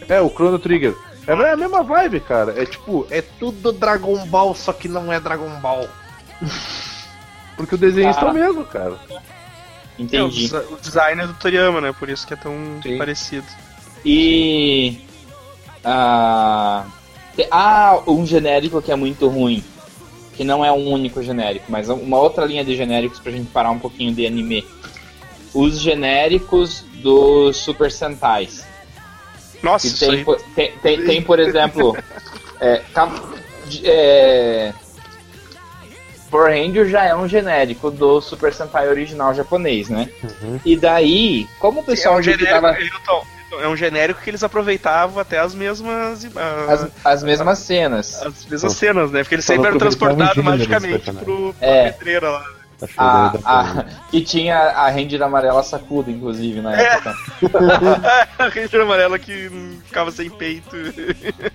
[0.07, 0.95] É, o Chrono Trigger.
[1.27, 2.59] É a mesma vibe, cara.
[2.61, 5.87] É tipo, é tudo Dragon Ball, só que não é Dragon Ball.
[7.55, 8.31] Porque o desenhista é Ah.
[8.31, 8.95] o mesmo, cara.
[9.09, 10.49] É, o, Entendi.
[10.55, 11.91] o design é do Toriyama, né?
[11.91, 12.97] Por isso que é tão Sim.
[12.97, 13.45] parecido.
[14.05, 15.01] E.
[15.83, 16.85] Ah,
[17.51, 19.63] ah, um genérico que é muito ruim.
[20.39, 23.71] Que não é um único genérico, mas uma outra linha de genéricos pra gente parar
[23.71, 24.65] um pouquinho de anime.
[25.53, 28.65] Os genéricos dos Super Sentais.
[29.61, 30.23] Nossa, Que isso tem, aí.
[30.23, 31.93] por- tem, tem, tem, por exemplo.
[32.61, 32.81] É,
[33.85, 34.73] é,
[36.29, 40.09] Power Ranger já é um genérico do Super Sentai original japonês, né?
[40.65, 44.21] E daí, como o É pessoal um, viu que genérico, tava Hilton, é um genérico
[44.21, 46.25] que eles aproveitavam até as mesmas.
[46.35, 48.21] ah, as, as mesmas cenas.
[48.21, 49.23] as mesmas cenas, né?
[49.23, 51.91] Porque eles Só sempre eram aproveitavam transportados o gênero dos magicamente pro, pra É.
[51.91, 52.58] pedreira lá.
[52.97, 53.85] A, daí da porra.
[54.05, 56.83] a, que tinha a Ranger amarela sacuda, inclusive, na É.
[56.95, 57.15] época.
[58.39, 59.49] a Ranger amarela que
[59.85, 60.75] ficava sem peito.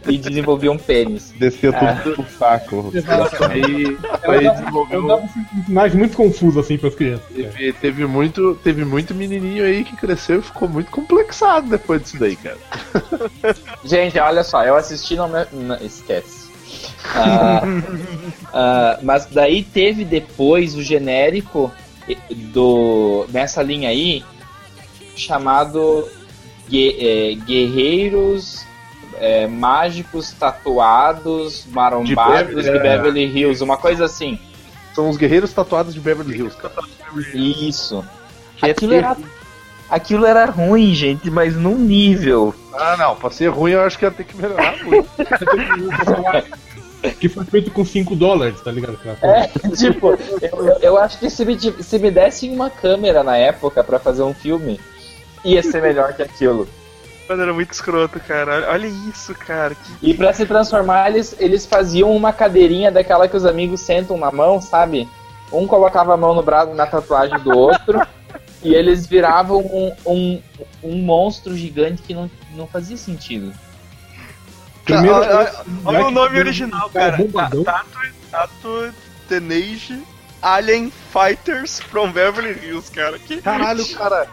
[0.06, 1.32] E desenvolvia um pênis.
[1.38, 2.00] Descia Ah.
[2.02, 2.92] tudo pro saco.
[3.50, 3.96] Aí,
[4.50, 4.98] desenvolveu.
[5.00, 5.08] ela
[5.70, 7.26] dava um muito confuso assim pras crianças.
[7.34, 12.18] Teve, teve muito, teve muito menininho aí que cresceu e ficou muito complexado depois disso
[12.18, 12.58] daí, cara.
[13.84, 16.43] Gente, olha só, eu assisti não, não esquece.
[17.14, 17.62] Ah,
[18.52, 21.70] ah, mas daí teve depois o genérico
[22.30, 24.24] do nessa linha aí
[25.16, 26.08] chamado
[26.68, 28.64] Gue- é, Guerreiros
[29.18, 34.38] é, Mágicos Tatuados Marombados De de, Beverly- Beverly Hills, uma coisa assim.
[34.94, 36.74] São os guerreiros tatuados de Beverly Hills, cara.
[37.34, 38.04] Isso.
[38.56, 39.16] Que é Aquilo era,
[39.90, 42.54] aquilo era ruim, gente, mas num nível.
[42.72, 45.08] Ah, não, pra ser ruim eu acho que ia ter que melhorar muito.
[47.12, 48.98] Que foi feito com 5 dólares, tá ligado?
[49.22, 53.84] É, tipo, eu, eu- acho que se me, se me dessem uma câmera na época
[53.84, 54.80] pra fazer um filme,
[55.44, 56.66] ia ser melhor que aquilo.
[57.28, 58.54] Mano, era muito escroto, cara.
[58.56, 59.74] Olha, olha isso, cara.
[59.74, 60.10] Que...
[60.10, 64.30] E pra se transformar, eles, eles faziam uma cadeirinha daquela que os amigos sentam na
[64.30, 65.08] mão, sabe?
[65.52, 68.00] Um colocava a mão no braço na tatuagem do outro.
[68.62, 70.42] e eles viravam um, um,
[70.82, 73.52] um monstro gigante que não, não fazia sentido.
[74.84, 75.54] Primeiro, olha, olha-
[75.84, 77.64] olha o nome original, cara, bombadão.
[77.64, 78.92] Ta- Tattoo, Tattoo
[79.28, 80.02] Teenage
[80.42, 83.18] Alien Fighters from Beverly Hills, cara.
[83.18, 83.40] Que...
[83.40, 84.26] Caralho, cara.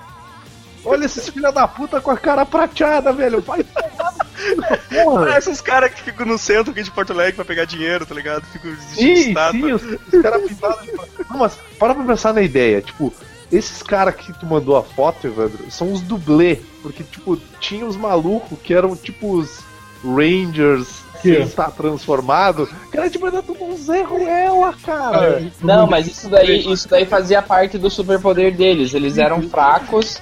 [0.83, 3.39] Olha esses filha da puta com a cara prateada, velho.
[3.41, 3.63] Vai
[5.03, 5.25] porra.
[5.27, 8.15] Parece uns caras que ficam no centro aqui de Porto Alegre pra pegar dinheiro, tá
[8.15, 8.43] ligado?
[8.47, 10.91] Ficam de Sim, sim, os, os caras pintados de...
[11.29, 13.13] Não, mas para pra pensar na ideia, tipo,
[13.51, 17.95] esses caras que tu mandou a foto, Evandro, são os dublê, porque, tipo, tinha os
[17.95, 19.59] malucos que eram, tipo, os
[20.03, 21.33] Rangers Que?
[21.39, 25.51] estar transformado, que era, tipo, era tudo um Zé Ruela, cara.
[25.61, 28.93] Não, mas isso daí, isso daí fazia parte do superpoder deles.
[28.93, 30.19] Eles eram fracos.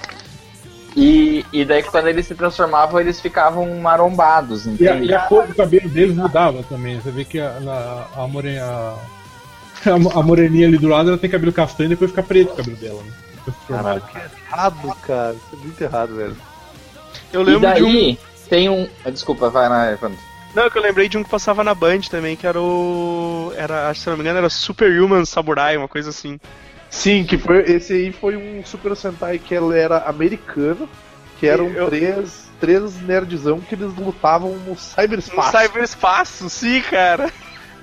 [0.96, 5.46] E, e daí quando eles se transformavam, eles ficavam marombados, E a, e a cor
[5.46, 7.00] do cabelo deles mudava também.
[7.00, 8.94] Você vê que a, na- a, moreninha, a,
[10.18, 12.76] a moreninha ali do lado ela tem cabelo castanho e depois fica preto o cabelo
[12.76, 13.02] dela.
[13.02, 13.12] Né?
[13.68, 15.34] Caralho, que errado, cara.
[15.34, 16.36] Isso é muito errado, velho.
[17.32, 18.16] Eu E lembro de um.
[18.50, 18.86] Tem um.
[19.04, 20.18] ah, Desculpa, vai lá, Evandro.
[20.54, 23.52] Não, que eu lembrei de um que passava na Band também, que era o.
[23.56, 26.38] Era, acho que se não me engano, era Superhuman Samurai, uma coisa assim.
[26.90, 30.88] Sim, que foi, esse aí foi um Super Sentai que ele era americano,
[31.38, 35.56] que eram Eu- três, três nerdzão que eles lutavam no No cyberspaço.
[35.56, 37.30] cyberespaço, sim, cara.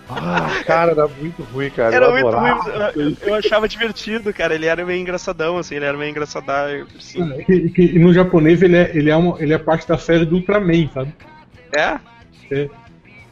[0.09, 1.93] Ah, cara, era muito ruim, cara.
[1.95, 2.51] Era eu muito ruim.
[2.95, 4.55] Eu, eu achava divertido, cara.
[4.55, 6.87] Ele era meio engraçadão, assim, ele era meio engraçadão.
[6.97, 7.19] Assim.
[7.49, 10.25] E, e- e no japonês ele é, ele, é uma, ele é parte da série
[10.25, 11.13] do Ultraman, sabe?
[11.75, 11.99] É?
[12.49, 12.69] É.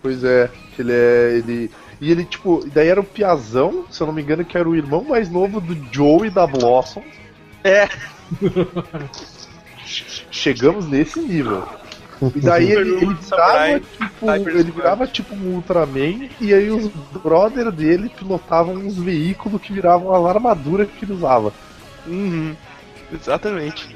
[0.01, 1.37] Pois é, ele é.
[1.37, 1.71] Ele,
[2.01, 4.75] e ele, tipo, daí era o Piazão, se eu não me engano, que era o
[4.75, 7.01] irmão mais novo do Joe e da Blossom.
[7.63, 7.87] É.
[10.31, 11.63] Chegamos nesse nível.
[12.35, 16.87] E daí ele, ele virava, tipo, ele virava tipo um Ultraman, e aí os
[17.21, 21.53] brother dele pilotavam uns veículos que viravam as armaduras que ele usava.
[22.07, 22.55] Uhum.
[23.13, 23.95] Exatamente.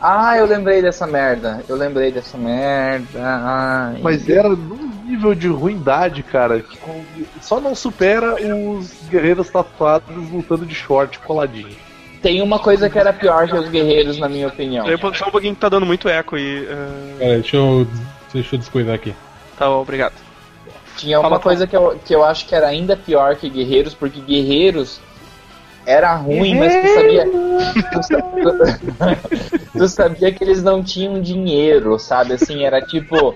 [0.00, 1.62] Ah, eu lembrei dessa merda.
[1.68, 3.20] Eu lembrei dessa merda.
[3.20, 4.00] Ai.
[4.00, 6.78] Mas era num nível de ruindade, cara, que
[7.40, 11.76] só não supera os guerreiros tatuados lutando de short coladinho.
[12.24, 14.86] Tem uma coisa que era pior que os guerreiros, na minha opinião.
[14.86, 16.66] Peraí, Só um pouquinho que tá dando muito eco aí.
[16.70, 17.86] ah, Pera aí, deixa eu,
[18.32, 19.14] deixa eu descoisar aqui.
[19.58, 20.14] Tá bom, obrigado.
[20.96, 23.92] Tinha uma Fala, coisa que eu, que eu acho que era ainda pior que Guerreiros,
[23.92, 25.02] porque Guerreiros
[25.84, 27.26] era ruim, mas tu sabia.
[27.92, 29.18] Tu, sa-
[29.76, 32.32] tu sabia que eles não tinham dinheiro, sabe?
[32.32, 33.34] Assim, era tipo.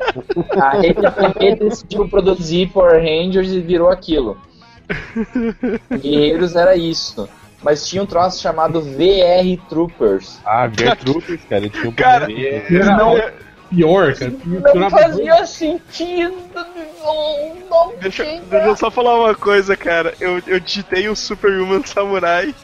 [0.56, 4.38] A Rede decidiu produzir Power Rangers e virou aquilo.
[5.92, 7.28] Guerreiros era isso.
[7.62, 10.38] Mas tinha um troço chamado VR Troopers.
[10.46, 12.72] Ah, Gertrudes, cara, ele tinha um Cara, poder.
[12.72, 13.14] Era Não,
[13.68, 14.32] pior, cara.
[14.74, 16.34] Não fazia sentido.
[16.54, 20.14] Não, não Deixa, deixa eu só falar uma coisa, cara.
[20.20, 22.54] Eu, eu digitei o Superhuman Samurai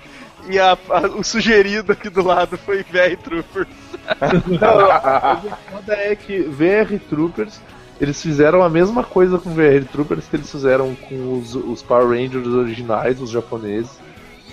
[0.49, 3.69] e a- a- o sugerido aqui do lado foi VR Troopers.
[4.47, 7.61] O foda é que VR Troopers,
[8.01, 12.09] eles fizeram a mesma coisa com VR Troopers que eles fizeram com os, os Power
[12.09, 14.04] Rangers originais, os japoneses.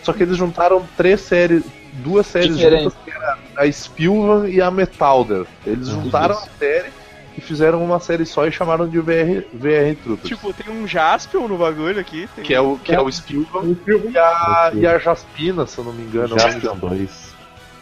[0.03, 2.83] Só que eles juntaram três séries, duas séries Diferente.
[2.85, 5.45] juntas, que era a Spilvan e a Metalder.
[5.65, 6.89] Eles juntaram a série
[7.37, 10.27] e fizeram uma série só e chamaram de VR, VR Troopers.
[10.27, 12.27] Tipo, tem um Jaspion no bagulho aqui.
[12.35, 14.11] tem- que é o, que é o Spilvan um filme.
[14.11, 16.37] e a, e a Jaspina, se eu não me engano.
[16.39, 17.31] Jaspion 2.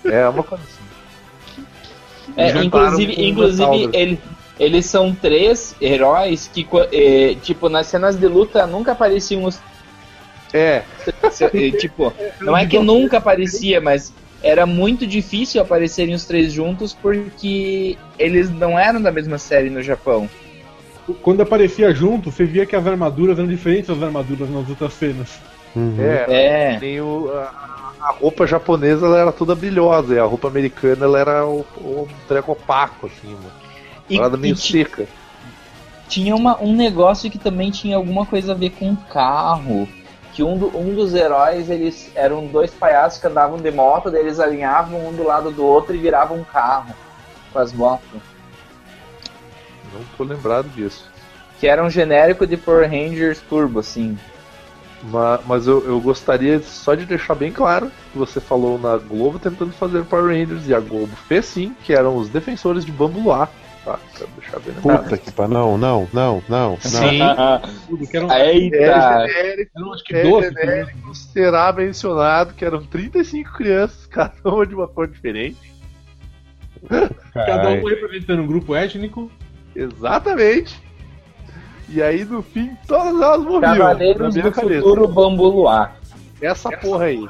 [0.06, 1.64] É uma coisa assim.
[2.38, 4.20] É, inclusive, inclusive ele-
[4.60, 9.60] eles são três heróis que, eh, tipo, nas cenas de luta nunca apareciam os.
[10.54, 10.84] É,
[11.32, 16.94] se- tipo, não é que nunca aparecia, mas era muito difícil aparecerem os três juntos
[16.94, 20.30] porque eles não eram da mesma série no Japão.
[21.22, 25.40] Quando aparecia junto, você via que as armaduras eram diferentes das armaduras nas outras cenas.
[25.76, 25.96] Uhum.
[26.00, 26.26] é.
[26.76, 26.80] É.
[26.80, 31.20] Nem o, a, a roupa japonesa ela era toda brilhosa, e a roupa americana ela
[31.20, 33.52] era o, o treco opaco, assim, mano.
[34.10, 35.08] E, Parada meio ti- seca.
[36.08, 39.88] tinha uma, um negócio que também tinha alguma coisa a ver com carro.
[40.40, 44.22] Que um, do- um dos heróis, eles eram dois palhaços que andavam de moto, daí
[44.22, 46.96] eles alinhavam um do lado do outro e viravam um carro
[47.52, 48.22] com as motos.
[49.94, 51.12] Não tô lembrado disso.
[51.60, 54.18] Que era um genérico de Power Rangers Turbo, assim.
[55.04, 59.40] Ma- Mas, eu, eu gostaria só de deixar bem claro que você falou na Globo
[59.40, 63.50] tentando fazer Power Rangers, e a Globo fez sim, que eram os defensores de Bambuá.
[63.98, 65.04] Bem lembrado.
[65.04, 65.54] Puta que pariu.
[65.54, 66.78] Não, não, não, não.
[66.82, 67.20] Sim.
[67.88, 68.76] Tudo que eram, Eita!
[68.78, 70.48] É genérico, acho que é 12.
[70.50, 75.74] genérico, será mencionado que eram 35 crianças, cada uma de uma cor diferente.
[77.34, 79.32] Cada um representando um grupo étnico.
[79.76, 80.82] Exatamente.
[81.90, 83.62] E aí, no fim, todas elas morriam.
[83.62, 84.82] Cavaleiros do cabeça.
[84.82, 85.96] Futuro Bambu Luar.
[86.42, 87.28] Essa porra aí.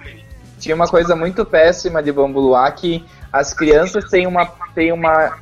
[0.59, 4.45] Tinha uma coisa muito péssima de Bambu Luar que as crianças têm uma.
[4.75, 5.39] Têm uma.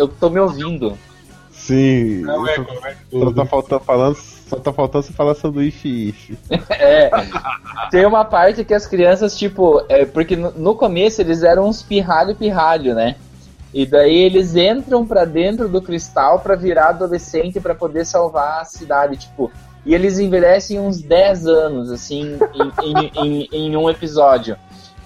[0.00, 0.96] Eu tô me ouvindo.
[1.52, 2.22] Sim.
[2.22, 2.56] Não é, é
[3.10, 6.38] só tá faltando falando, só tá faltando você falar sanduíche ife.
[6.70, 7.10] É.
[7.90, 11.82] Tem uma parte que as crianças, tipo, é, porque no, no começo eles eram uns
[11.82, 13.16] pirralho-pirralho, né?
[13.74, 18.64] E daí eles entram pra dentro do cristal pra virar adolescente pra poder salvar a
[18.64, 19.52] cidade, tipo.
[19.84, 24.56] E eles envelhecem uns 10 anos, assim, em, em, em, em um episódio.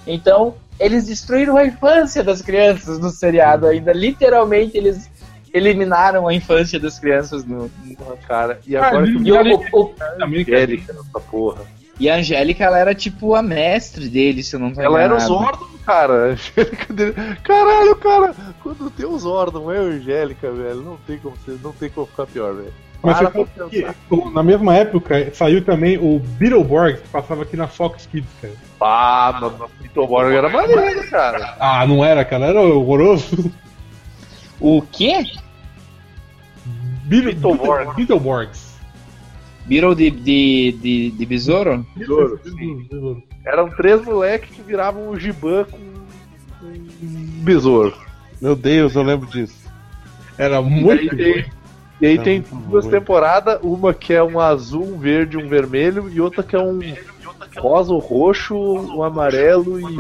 [0.07, 3.93] Então, eles destruíram a infância das crianças no seriado ainda.
[3.93, 5.11] Literalmente, eles
[5.53, 7.71] eliminaram a infância das crianças no.
[7.97, 8.61] Porra, cara.
[8.67, 11.63] E agora que E, o- o- o- Também, Angélica nessa porra.
[11.99, 15.15] e a Angélica, ela era tipo a mestre dele, se eu não tô Ela era
[15.15, 15.21] o.
[15.21, 16.13] Zordon, cara.
[16.25, 17.15] A Angélica dele.
[17.45, 18.35] Caralho, cara.
[18.63, 20.83] Quando tem o Zordon, é a Angélica, velho.
[20.83, 22.73] Não tem como, não tem como ficar pior, velho.
[23.05, 23.31] Mas Para
[23.69, 23.87] que,
[24.33, 28.55] na mesma época saiu também o Beetleborgs, que passava aqui na Fox Kids, cara.
[28.81, 29.51] Ah, no
[29.81, 31.55] Beetleborg era maneiro, cara.
[31.61, 33.53] Ah, não era, cara, era horroroso.
[34.61, 35.25] O quê?
[37.05, 37.77] Beetle- Beetleborgs.
[37.79, 38.75] Beetle- Beetleborgs.
[39.67, 41.87] Beetle de, de, de, de besouro?
[41.97, 43.23] Besouro, sim.
[43.45, 45.79] Eram três moleques que viravam o Giban com
[46.61, 46.73] com
[47.43, 47.95] besouro.
[48.41, 49.65] Meu Deus, eu lembro disso.
[50.39, 51.45] Era aí muito tem,
[52.01, 56.11] e aí Não, tem duas temporadas, uma que é um azul, um verde, um vermelho,
[56.11, 56.81] e outra que é um
[57.59, 59.97] rosa, um roxo, um amarelo e.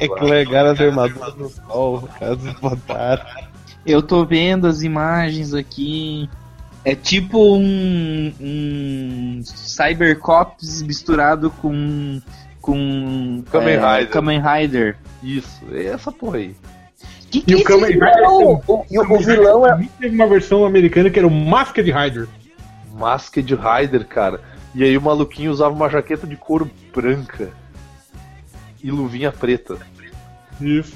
[0.00, 3.24] É que legaram as armaduras no sol, caso botaram.
[3.86, 6.28] Eu tô vendo as imagens aqui.
[6.84, 12.20] É tipo um, um Cybercops misturado com.
[12.60, 13.42] com.
[13.50, 14.10] Kamen é, Rider.
[14.10, 14.96] Kamen Rider.
[15.22, 16.56] Isso, é essa porra aí.
[17.42, 18.62] Que E o esse Kamen Rider vilão?
[18.66, 19.88] O, e o- o vilão é.
[20.00, 22.28] Teve uma versão americana que era o Masked Rider.
[22.92, 24.40] Masked Rider, cara.
[24.74, 27.50] E aí o maluquinho usava uma jaqueta de couro branca
[28.82, 29.76] e luvinha preta.
[30.60, 30.94] Isso.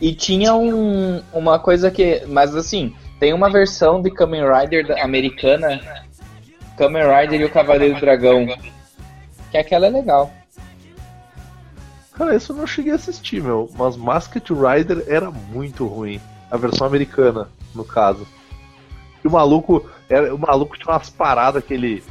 [0.00, 2.22] E tinha um, uma coisa que.
[2.26, 5.80] Mas assim, tem uma versão de Kamen Rider americana.
[6.76, 8.46] Kamen Rider e o Cavaleiro do Dragão.
[9.50, 10.30] Que aquela é legal.
[12.20, 13.70] Cara, isso eu não cheguei a assistir, meu.
[13.78, 16.20] Mas Masked Rider era muito ruim.
[16.50, 18.26] A versão americana, no caso.
[19.24, 19.88] E o maluco.
[20.06, 22.02] Era, o maluco tinha umas paradas que ele.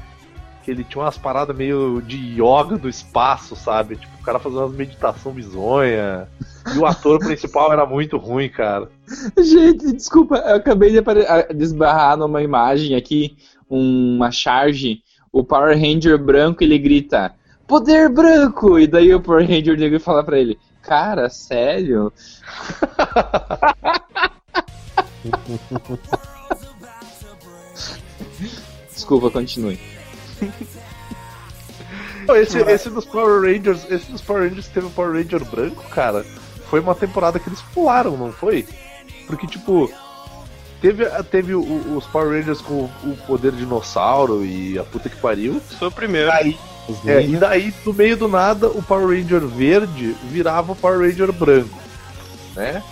[0.63, 3.97] Que ele tinha umas paradas meio de yoga do espaço, sabe?
[3.97, 6.27] Tipo, o cara fazendo umas meditação bizonha.
[6.73, 8.89] E o ator principal era muito ruim, cara.
[9.37, 13.37] Gente, desculpa, eu acabei de, apare- a- de esbarrar numa imagem aqui,
[13.69, 15.03] uma charge.
[15.31, 17.35] O Power Ranger branco ele grita:
[17.69, 18.77] Poder branco!
[18.79, 22.11] E daí o Power Ranger negro fala pra ele: Cara, sério?
[28.93, 29.79] Desculpa, continue.
[32.27, 35.43] Não, Esse, esse dos Power Rangers, esse dos Power Rangers que teve o Power Ranger
[35.45, 36.23] branco, cara,
[36.69, 38.67] foi uma temporada que eles pularam, não foi?
[39.25, 39.91] Porque, tipo,
[40.81, 45.15] teve, teve o- os Power Rangers com o, o poder dinossauro e a puta que
[45.17, 45.59] pariu.
[45.79, 46.31] Foi o primeiro.
[46.31, 46.57] Aí,
[47.05, 51.31] é, e daí, do meio do nada, o Power Ranger verde virava o Power Ranger
[51.31, 51.77] branco,
[52.55, 52.83] né?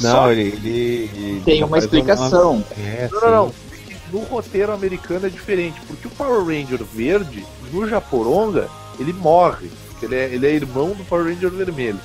[0.00, 2.64] Não, Só- ele, ele, ele Tem uma faz explicação.
[2.78, 3.52] É, Não, não, não.
[4.12, 8.68] No roteiro americano é diferente, porque o Power Ranger verde, no Japoronga,
[9.00, 9.70] ele morre.
[10.02, 11.98] Ele é, ele é irmão do Power Ranger vermelho.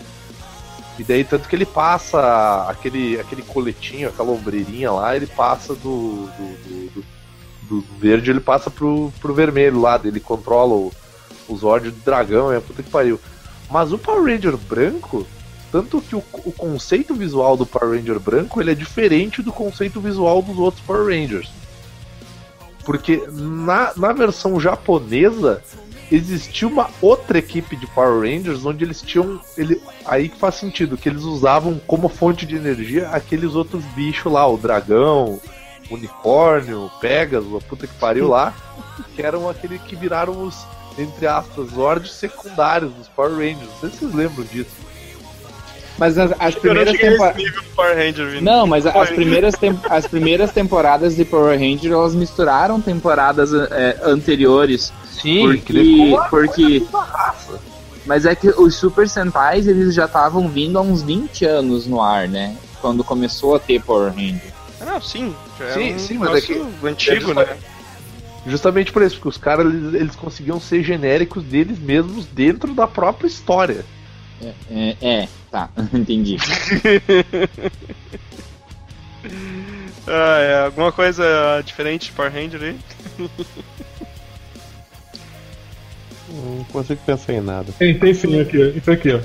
[0.97, 6.27] E daí, tanto que ele passa aquele, aquele coletinho, aquela ombreirinha lá, ele passa do,
[6.27, 7.21] do, do, do-
[7.81, 10.91] do verde, ele passa pro, pro vermelho lá, ele controla o,
[11.53, 13.19] os ódios do dragão, é a puta que pariu.
[13.69, 15.25] Mas o Power Ranger branco,
[15.71, 20.01] tanto que o, o conceito visual do Power Ranger branco ele é diferente do conceito
[20.01, 21.49] visual dos outros Power Rangers.
[22.83, 25.63] Porque na, na versão japonesa
[26.11, 29.39] existia uma outra equipe de Power Rangers onde eles tinham.
[29.57, 34.31] Ele, aí que faz sentido, que eles usavam como fonte de energia aqueles outros bichos
[34.31, 35.39] lá, o dragão,
[35.89, 38.53] o unicórnio, o Pegasus, a puta que pariu lá,
[39.15, 40.65] que eram aquele que viraram os,
[41.01, 43.59] entre aspas, Zords secundários dos Power Rangers.
[43.59, 44.69] Não sei se vocês lembram disso.
[45.97, 47.43] Mas as, as primeiras temporadas.
[48.41, 53.97] Não, mas as primeiras, tem- as primeiras temporadas de Power Ranger elas misturaram temporadas é,
[54.03, 54.91] anteriores.
[55.11, 56.83] Sim, porque, porque
[58.05, 62.01] Mas é que os Super Sentais eles já estavam vindo há uns 20 anos no
[62.01, 62.55] ar, né?
[62.81, 64.51] Quando começou a ter Power Ranger.
[64.79, 65.35] Ah, Não, sim.
[65.59, 67.45] Já é Sim, um sim, mas é que- antigo, né?
[68.45, 72.87] Justamente por isso, porque os caras eles, eles conseguiam ser genéricos deles mesmos dentro da
[72.87, 73.85] própria história.
[74.69, 75.27] É, é.
[75.49, 76.37] tá, entendi.
[80.07, 82.79] Ah, é, alguma coisa diferente de Power Ranger aí?
[86.27, 87.71] Não consigo pensar em nada.
[87.77, 88.65] Tem, tem sim aqui, ó.
[88.77, 89.19] Isso aqui, ó.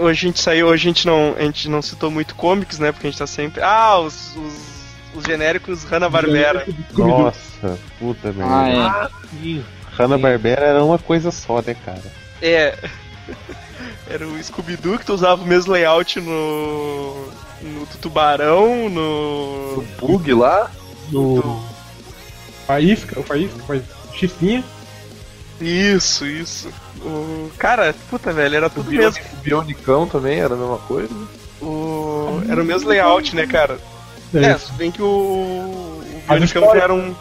[0.00, 2.92] Hoje a gente saiu, hoje a gente não, a gente não citou muito comics, né?
[2.92, 3.62] Porque a gente tá sempre.
[3.62, 4.79] Ah, os, os,
[5.14, 6.66] os genéricos Hanna-Barbera.
[6.96, 8.52] Nossa, puta merda.
[8.86, 9.64] Ah, Sim.
[9.96, 12.02] Hanna-Barbera era uma coisa só, né, cara?
[12.42, 12.76] É.
[14.08, 17.28] Era o Scooby-Doo que tu usava o mesmo layout no.
[17.62, 19.84] no Tubarão, no.
[20.00, 20.70] Bug lá.
[21.10, 21.60] Do.
[22.66, 23.82] Faísca, o Faísca, faz
[24.14, 24.64] Chifinha.
[25.60, 26.68] Isso, isso.
[27.02, 27.50] O...
[27.58, 29.20] Cara, puta, velho, era O tudo Bion- mesmo.
[29.32, 31.14] o Bionicão também era a mesma coisa.
[31.62, 32.42] O...
[32.48, 33.78] Era o mesmo layout, né, cara?
[34.34, 35.06] É, É, se bem que o.
[35.06, 37.14] O Bionicão já era um.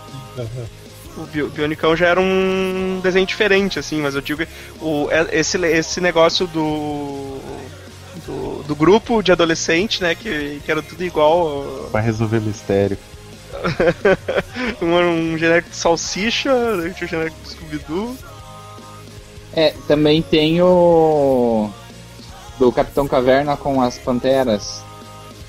[1.18, 5.28] O Bio- Bionicão já era um desenho diferente, assim, mas eu digo que o, é-
[5.40, 7.38] esse, esse negócio do,
[8.26, 8.64] do.
[8.64, 10.16] do grupo de adolescente, né?
[10.16, 11.90] Que, que era tudo igual.
[11.92, 12.98] Pra resolver mistério.
[14.82, 16.52] um, um genérico de salsicha,
[16.96, 18.18] tinha o genérico do Scooby-Doo.
[19.54, 21.70] É, também tem o.
[22.60, 24.84] Do Capitão Caverna com as panteras.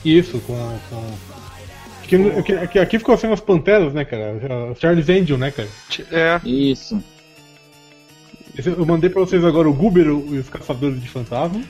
[0.05, 0.79] Isso, com.
[0.89, 1.30] com...
[2.39, 4.39] Aqui, aqui- aqui, ficou sendo as panteras, né, cara?
[4.81, 5.69] Charles Angel, né, cara?
[6.11, 6.41] É.
[6.45, 7.03] Isso.
[8.59, 11.63] Esse- Eu mandei pra vocês agora o Goober e os Caçadores de Fantasma.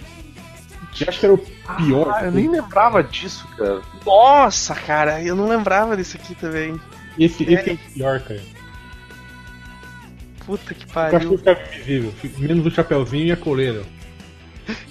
[0.93, 2.11] Que acho que era o pior.
[2.13, 3.81] Ah, eu nem lembrava disso, cara.
[4.05, 6.81] Nossa, cara, eu não lembrava disso aqui também.
[7.19, 8.41] Esse, esse é o pior, cara.
[10.45, 11.19] Puta que O pariu.
[11.19, 13.83] cachorro ficava invisível, menos o chapeuzinho e a coleira.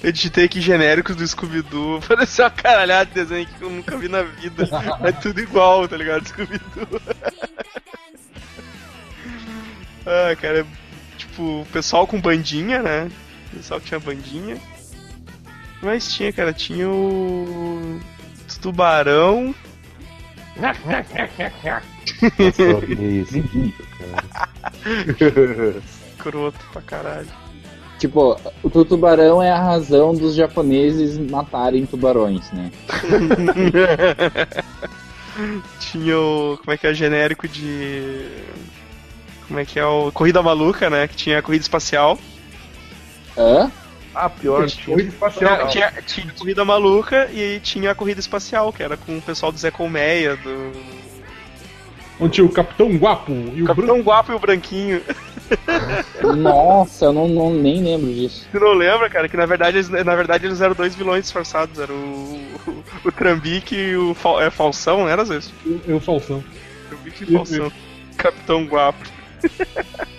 [0.03, 2.01] Eu digitei aqui genéricos do Scooby-Doo.
[2.07, 4.67] Pareceu uma caralhada de desenho que eu nunca vi na vida.
[5.03, 6.27] É tudo igual, tá ligado?
[6.27, 7.01] Scooby-Doo.
[10.05, 10.65] ah, cara,
[11.17, 13.09] tipo, o pessoal com bandinha, né?
[13.51, 14.57] O pessoal que tinha bandinha.
[15.81, 17.99] Mas tinha, cara, tinha o.
[18.61, 19.55] Tubarão.
[20.57, 21.03] Nossa,
[22.85, 24.23] que isso, cara.
[26.19, 27.29] Croto pra caralho.
[27.99, 32.71] Tipo, o tubarão é a razão dos japoneses matarem tubarões, né?
[35.79, 36.57] Tinha o.
[36.57, 36.93] Como é que é?
[36.93, 38.25] Genérico de.
[39.47, 40.11] Como é que é o.
[40.13, 41.07] Corrida Maluca, né?
[41.07, 42.17] Que tinha a corrida espacial.
[43.37, 43.69] Hã?
[44.15, 44.67] Ah, pior.
[44.85, 45.67] Corrida espacial.
[45.67, 49.21] Tinha, tinha, tinha a corrida maluca e tinha a corrida espacial, que era com o
[49.21, 50.71] pessoal do Zé Colmeia, do.
[52.19, 55.01] Onde tinha o Capitão Guapo e o Capitão Guapo e o Branquinho.
[56.37, 58.47] Nossa, eu não, não- nem lembro disso.
[58.51, 59.27] Tu não lembra, cara?
[59.29, 61.77] Que na verdade eles, na verdade, eles eram dois vilões disfarçados.
[61.79, 62.39] Era o.
[62.67, 65.53] O, o Trambique e o Fal, é, Falsão, não era isso?
[65.63, 66.43] Branco e o Falsão.
[66.89, 67.71] Trambique e Falsão.
[68.17, 69.05] Capitão Guapo.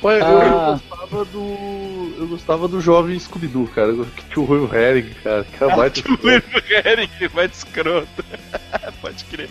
[0.00, 0.30] Pô, eu, Ah.
[0.66, 2.14] eu gostava do.
[2.18, 3.92] Eu gostava do jovem Scooby-Doo, cara.
[3.92, 5.44] Que tinha o Rui Herring, cara.
[5.44, 6.00] Que era baita.
[6.10, 6.28] O
[6.88, 8.24] Eric vai de escroto.
[9.02, 9.48] Pode crer.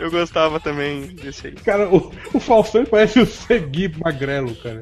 [0.00, 1.52] Eu, gostava também desse aí.
[1.54, 4.80] Cara, o, o Falsão parece o Segui Magrelo, cara.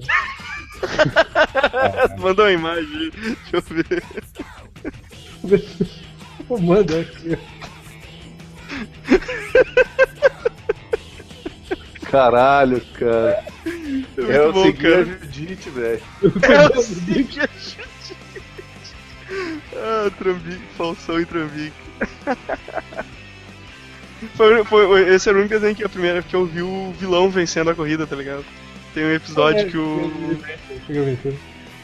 [2.19, 4.03] Mandou uma imagem, deixa eu ver.
[6.47, 7.37] Pô, Manda aqui.
[12.11, 13.45] Caralho, cara.
[14.17, 15.05] É É o bom, seguir a cara.
[15.05, 16.03] Judite, velho.
[16.43, 17.49] É o Sig
[19.75, 21.77] Ah, Trambique, Falsão e Trambique.
[24.35, 27.31] Foi, foi, esse era o único desenho que a primeira que eu vi o vilão
[27.31, 28.45] vencendo a corrida, tá ligado?
[28.93, 30.11] Tem um episódio que o.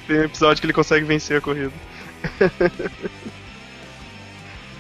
[0.07, 1.73] Tem um episódio que ele consegue vencer a corrida.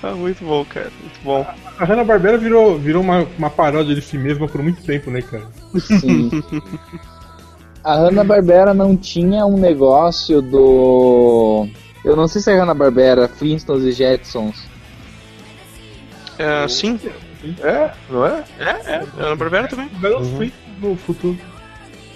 [0.02, 0.90] ah, muito bom, cara.
[1.00, 1.46] Muito bom.
[1.78, 5.46] A Hanna-Barbera virou, virou uma, uma paródia de si mesma por muito tempo, né, cara?
[5.78, 6.42] Sim.
[7.84, 11.68] A Hanna-Barbera não tinha um negócio do.
[12.04, 14.66] Eu não sei se é Hanna-Barbera, Flintstones e Jetsons.
[16.38, 16.98] É, sim.
[17.62, 18.44] É, não é?
[18.58, 19.04] É, é.
[19.18, 19.88] É na Barbera também.
[20.00, 20.50] Garoto uhum.
[20.80, 21.38] no futuro.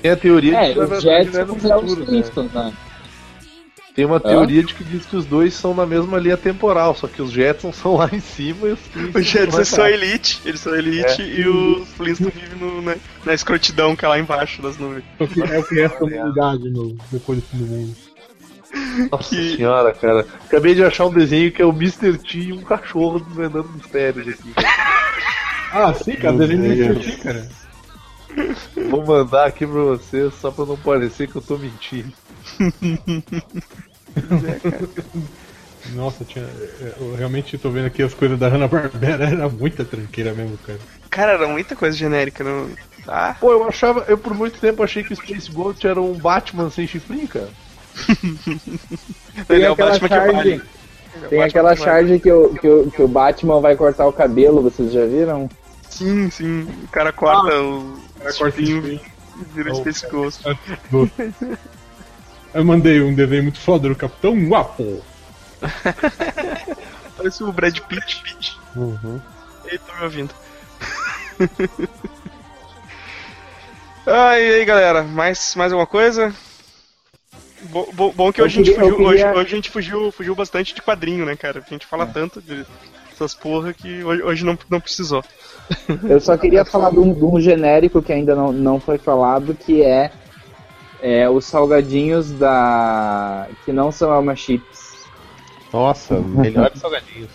[0.02, 2.06] Tem a teoria É, de que os é Jetsons é os né?
[2.06, 2.72] Flintstones, né?
[3.94, 7.08] Tem uma teoria de que diz que os dois são na mesma linha temporal, só
[7.08, 10.60] que os Jetsons são lá em cima e os Flintstones Os Jetsons são elite, eles
[10.60, 11.40] são elite É.
[11.40, 15.02] e os Flintstones vivem no, na, na escrotidão que é lá embaixo das nuvens.
[15.18, 17.96] É o que, é o que resta da humanidade no, depois do fim do mundo.
[19.10, 20.26] Nossa senhora, cara.
[20.44, 22.18] Acabei de achar um desenho que é o Mr.
[22.18, 24.52] T e um cachorro desvendando mistérios aqui.
[25.72, 27.48] Ah, sim, cara, desenho de cara.
[28.90, 32.12] Vou mandar aqui pra vocês só pra não parecer que eu tô mentindo.
[35.94, 40.34] Nossa, tinha, é, eu realmente tô vendo aqui as coisas da Hanna-Barbera, era muita tranqueira
[40.34, 40.78] mesmo, cara.
[41.08, 42.68] Cara, era muita coisa genérica, não.
[43.06, 46.12] Ah, Pô, eu achava, eu por muito tempo achei que o Space Ghost era um
[46.12, 47.48] Batman sem chifrinho, cara.
[49.46, 50.50] Tem Ele é o aquela Batman que charge, vale.
[50.50, 51.90] É o tem Batman aquela que vale.
[51.90, 55.48] charge que, o, que, o, que o Batman vai cortar o cabelo, vocês já viram?
[55.90, 56.62] Sim, sim.
[56.84, 57.98] O cara corta o.
[58.20, 58.22] Ah.
[58.24, 59.00] cara corta e
[59.54, 59.76] vira Oh.
[59.76, 60.42] Space Ghost.
[62.54, 65.02] Eu mandei um desenho muito foda do Capitão Guapo.
[67.16, 68.56] Parece o Brad Pitt.
[68.76, 69.20] Uhum.
[69.64, 70.34] Ele tá me ouvindo.
[74.06, 76.34] ah, e aí galera, mais, mais alguma coisa?
[77.70, 80.12] Bo- bo- bom que hoje, a gente queria- fugiu, hoje, queria- hoje a gente fugiu,
[80.12, 81.62] fugiu bastante de quadrinho, né, cara?
[81.64, 82.64] A gente fala tanto de
[83.18, 85.24] essas porra que hoje, hoje não, não precisou.
[86.08, 89.54] Eu só queria falar de um, de um genérico que ainda não, não foi falado,
[89.54, 90.10] que é,
[91.02, 93.48] é os salgadinhos da.
[93.64, 95.06] que não são Alma Chips.
[95.72, 97.30] Nossa, melhores salgadinhos.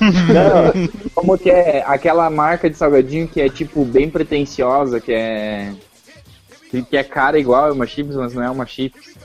[0.00, 5.72] Não, como que é aquela marca de salgadinho que é tipo bem pretensiosa, que é.
[6.70, 9.16] que, que é cara igual a uma chips, mas não é uma chips.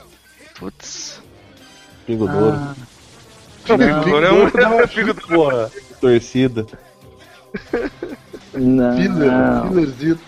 [0.58, 1.22] Putz.
[2.06, 2.56] Pingo douro.
[2.56, 2.74] Ah,
[3.72, 5.70] Agora é um Porra,
[6.04, 6.66] torcida.
[8.52, 8.96] não.
[8.96, 9.32] Filler,
[9.68, 10.22] fillerzito.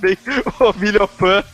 [0.00, 0.18] bem.
[0.60, 1.44] O Milhopan.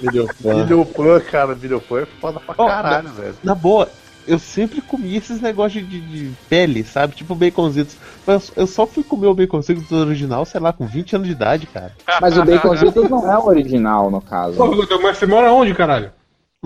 [0.00, 0.54] Melhor fã.
[0.54, 3.34] Milhopan, cara, Milhopan é foda pra Ó, caralho, velho.
[3.42, 3.88] Na boa,
[4.28, 7.16] eu sempre comi esses negócios de, de pele, sabe?
[7.16, 7.96] Tipo baconzitos.
[8.24, 11.66] Mas eu só fui comer o baconzitos original, sei lá, com 20 anos de idade,
[11.66, 11.92] cara.
[12.20, 14.56] Mas o Baconzitos não é o original, no caso.
[14.56, 16.12] Pô, mas você mora onde, caralho?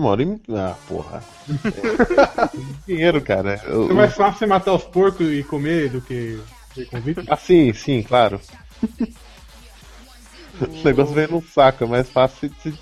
[0.01, 0.41] Moro em.
[0.49, 1.23] Ah, porra.
[1.47, 2.49] É.
[2.87, 3.61] Dinheiro, cara.
[3.65, 6.39] Eu- É mais fácil você matar os porcos e comer do que
[6.75, 7.25] baconzitos?
[7.29, 8.41] Ah, sim, sim, claro.
[10.59, 12.73] o negócio vem num saco, é mais fácil você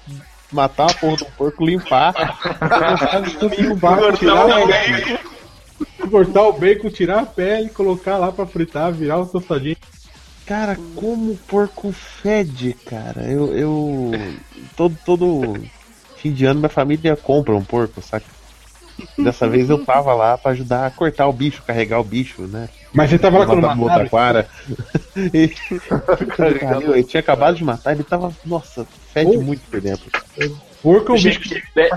[0.49, 2.13] matar a porra do porco, limpar.
[3.57, 5.17] Limpar, tirar o bacon,
[6.09, 9.75] cortar o bacon, tirar a pele, colocar lá pra fritar, virar o tostadinho.
[10.45, 13.23] Cara, como o porco fede, cara.
[13.23, 13.53] Eu.
[13.55, 14.11] eu
[14.75, 15.53] todo, todo
[16.21, 18.25] fim de ano minha família compra um porco, saca?
[19.17, 22.67] Dessa vez eu tava lá pra ajudar a cortar o bicho, carregar o bicho, né?
[22.93, 24.03] Mas você tava lá quando Matar o mataram?
[24.05, 24.49] Taquara.
[25.33, 25.47] E-
[26.35, 28.33] Caralho, ele tinha acabado de matar, ele tava.
[28.45, 29.41] Nossa, fede Oh.
[29.41, 30.09] muito por dentro.
[30.81, 31.41] Porco é um bicho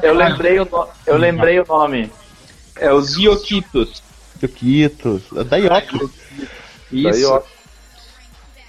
[0.02, 2.10] eu lembrei o, no- eu lembrei o nome.
[2.76, 4.02] É os Ioquitos.
[4.40, 5.96] Choquitos, da Yoki.
[6.90, 7.10] Isso.
[7.10, 7.42] Daí, ó,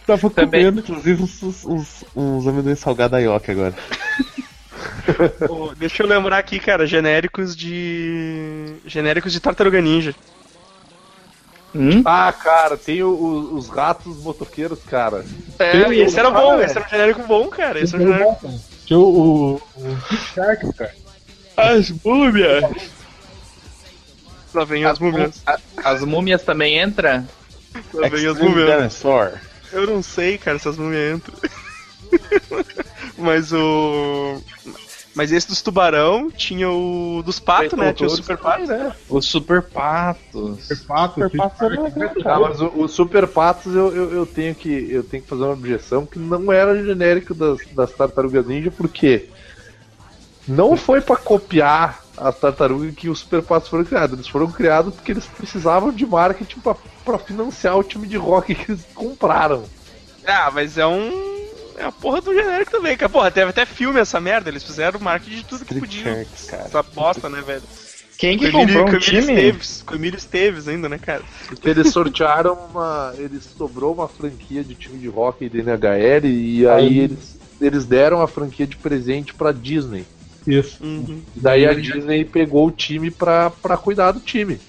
[0.06, 0.66] Tava Também.
[0.66, 3.74] comendo, inclusive, uns, uns, uns, amendoins salgados da Yoki agora.
[5.78, 8.76] Deixa eu lembrar aqui, cara, genéricos de.
[8.86, 10.14] Genéricos de Tartaruga Ninja.
[11.76, 12.04] Hum?
[12.06, 15.26] Ah, cara, tem o- o- os ratos motoqueiros, cara.
[15.58, 17.80] É, Tem esse era o- bom, ah, esse era um genérico bom, cara.
[17.80, 18.60] Esse era um genérico.
[18.86, 20.94] Tinha o, o, Shark, cara.
[21.58, 22.64] As múmias!
[24.54, 25.42] Lá vem as múmias.
[25.48, 27.28] A- As múmias também entram?
[27.92, 28.68] Lá vem as múmias.
[28.78, 29.32] Dinosaur.
[29.72, 31.36] Eu não sei, cara, se as múmias entram.
[33.18, 34.40] Mas o.
[35.16, 37.94] Mas esse dos tubarão tinha o dos patos, né?
[37.94, 38.66] Tinha o super pato.
[38.66, 38.96] né?
[39.08, 40.64] Os super patos.
[40.66, 44.26] Super Pato, Super Pato era legal, Ah, mas o, o Super Patos eu, eu, eu
[44.26, 48.46] tenho que, eu tenho que fazer uma objeção que não era genérico das, das tartarugas
[48.48, 49.30] ninja, porque
[50.48, 54.14] não foi pra copiar as tartarugas que os Super Patos foram criados.
[54.18, 56.60] Eles foram criados porque eles precisavam de marketing
[57.06, 59.64] pra financiar o time de rock que eles compraram.
[60.26, 61.33] Ah, mas é um.
[61.78, 63.10] É a porra do genérico também, cara.
[63.10, 64.50] Porra, teve até filme essa merda.
[64.50, 66.16] Eles fizeram marketing de tudo que Street podiam.
[66.16, 66.64] Sharks, cara.
[66.64, 67.64] Essa bosta, né, velho?
[68.18, 69.34] Quem que Emílio- comprou com um Emílio time?
[69.34, 71.24] Esteves, com Emílio Esteves ainda, né, cara?
[71.48, 73.14] Porque eles sortearam uma.
[73.18, 77.00] Eles sobrou uma franquia de time de rock da NHL e aí Aí.
[77.00, 80.06] eles, eles deram a franquia de presente pra Disney.
[80.46, 80.84] Isso.
[80.84, 81.22] Uhum.
[81.36, 84.60] Daí a Disney pegou o time pra, pra cuidar do time.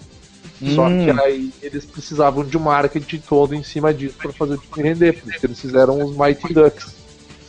[0.74, 1.05] Só Hum.
[1.05, 4.88] que aí eles precisavam de um marketing todo em cima disso pra fazer o time
[4.88, 5.12] render.
[5.14, 6.94] Por isso que eles fizeram os Mighty Ducks.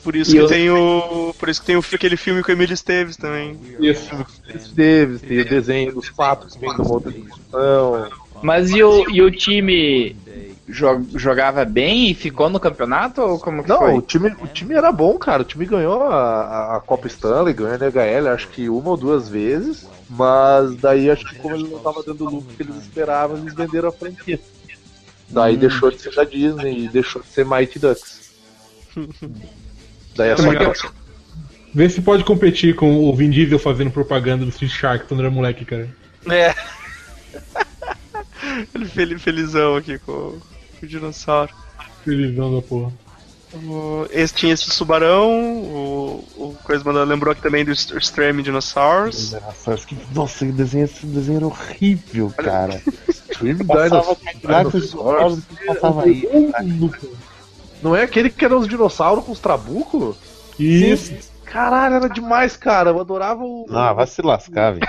[0.04, 1.34] Por isso E que eu- tem o.
[1.38, 3.58] Por isso que tem o, aquele filme com o Emílio Esteves também.
[3.80, 4.10] Isso.
[4.48, 8.08] Eles teve, tem o desenho dos patos que vem uma outra dimensão.
[8.44, 10.16] Mas e o, e o time
[10.68, 13.22] jogava bem e ficou no campeonato?
[13.22, 13.94] Ou como que Não, foi?
[13.94, 15.44] o time, o time era bom, cara.
[15.44, 18.98] O time ganhou a, a- a Copa Stanley, ganhou a NHL, acho que uma ou
[18.98, 19.88] duas vezes.
[20.10, 23.54] Mas daí acho que como ele não tava dando o lucro que eles esperavam, eles
[23.54, 24.40] venderam a franquia.
[25.30, 28.32] Daí deixou de ser da Disney e deixou de ser Mighty Ducks.
[30.16, 30.88] Daí é só que
[31.74, 35.30] Vê se pode competir com o Vin Diesel fazendo propaganda do Street Shark quando era
[35.30, 35.90] moleque, cara.
[36.30, 36.56] É.
[38.74, 40.38] Ele fel- felizão aqui com,
[40.86, 41.52] com o dinossauro.
[42.04, 42.92] Felizão da porra.
[43.54, 49.32] O- Esse tinha esse tubarão, o, o Coisa Mandando lembrou aqui também do Extreme Dinosaurs.
[49.32, 52.82] Nossa, que- nossa, esse desenho, esse desenho era horrível, cara.
[53.10, 54.82] Stream Passava Dinosaurs.
[54.82, 56.28] Dinosaurs passava aí.
[57.82, 60.16] Não é aquele que era os dinossauros com os trabucos?
[60.60, 61.14] Isso.
[61.46, 62.90] Caralho, era demais, cara.
[62.90, 63.66] Eu adorava o.
[63.70, 64.88] Ah, vai se lascar, velho.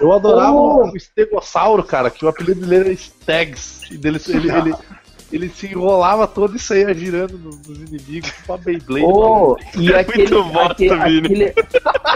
[0.00, 0.90] Eu adorava Oh.
[0.90, 3.82] o Estegossauro, cara, que o apelido dele era Stags.
[3.90, 4.74] E dele, ele, ele,
[5.32, 9.04] ele se enrolava todo e saía girando nos, nos inimigos, tipo a Beyblade.
[9.06, 11.44] Oh, e aquele, muito bosta, aquele, Vini.
[11.44, 11.54] aquele,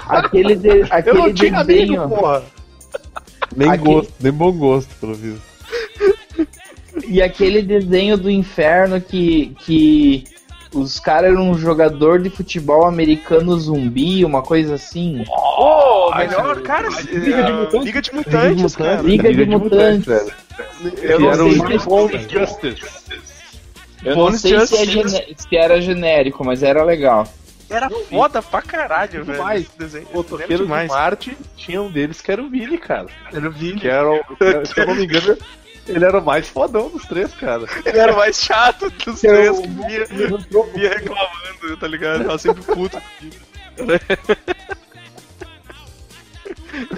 [0.08, 2.02] aquele, de- Eu aquele não tinha desenho.
[2.02, 2.42] amigo, porra.
[3.56, 5.42] Nem Aqui- gosto, nem bom gosto, pelo visto.
[7.06, 10.24] E aquele desenho do inferno que, que
[10.74, 15.22] os caras eram um jogador de futebol americano zumbi, uma coisa assim.
[15.26, 16.88] Pô, melhor, cara.
[16.88, 17.84] Liga de Mutantes.
[17.84, 19.02] Liga de Mutantes, cara.
[19.02, 20.32] Liga de Mutantes.
[20.84, 23.22] Eu Que não era o sei se, Bone Justice.
[24.04, 27.26] eu não sei se, é gene- se era genérico, mas era legal.
[27.70, 29.50] Era foda pra caralho, velho.
[29.52, 30.06] Esse desenho.
[30.12, 30.68] O Era Toqueiro de.
[30.68, 33.06] Marte tinha um deles que era o Vini, cara.
[33.32, 33.80] Era o Vini.
[33.80, 34.20] Que era o.
[34.66, 35.38] Se eu não me engano,
[35.88, 37.64] ele era o mais fodão dos três, cara.
[37.86, 40.04] Ele era o mais chato dos Que era três o- que via,
[40.74, 42.24] via reclamando, tá ligado?
[42.24, 43.00] Tava sempre puto.
[43.78, 44.00] Era...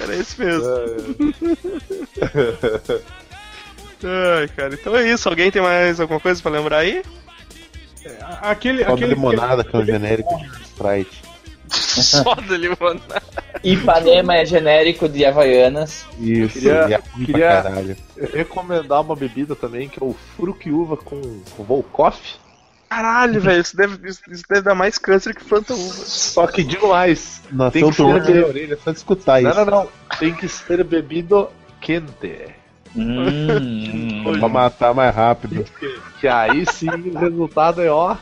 [0.01, 0.65] Era esse mesmo.
[4.05, 5.29] Ai, cara, então é isso.
[5.29, 7.03] Alguém tem mais alguma coisa pra lembrar aí?
[8.43, 11.23] Aquele, Só aquele limonada, que é um genérico de Sprite.
[11.71, 13.23] Só da limonada.
[13.63, 16.05] Ipanema é genérico de Havaianas.
[16.19, 17.97] Isso, Queria- e a pra queria- caralho.
[18.33, 22.37] recomendar uma bebida também, que é o Fruquiuva com, com Volkoff.
[22.91, 25.95] Caralho, velho, isso deve, isso, deve dar mais câncer que Fanta Uva.
[26.05, 29.41] Só que digo mais, Nossa, Tem eu que ser com be- a orelha só escutar
[29.43, 29.59] não, isso.
[29.61, 29.89] não, não,
[30.19, 31.49] tem que ser bebido
[31.81, 32.55] quente.
[32.97, 34.39] Hum.
[34.39, 35.65] Pra matar mais rápido.
[36.21, 38.17] Que aí sim o resultado é ó.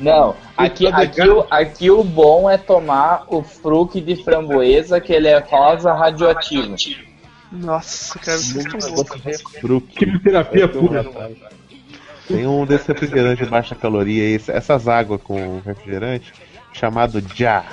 [0.00, 5.28] Não, aqui, aqui, o, aqui o bom é tomar o fruque de framboesa, que ele
[5.28, 6.74] é rosa radioativo.
[7.52, 9.60] Nossa, cara, vocês estão.
[9.60, 9.94] Fruque.
[9.94, 11.04] quimioterapia pura.
[12.26, 16.32] Tem um desse refrigerante de baixa caloria aí, essas águas com refrigerante,
[16.72, 17.64] chamado Já.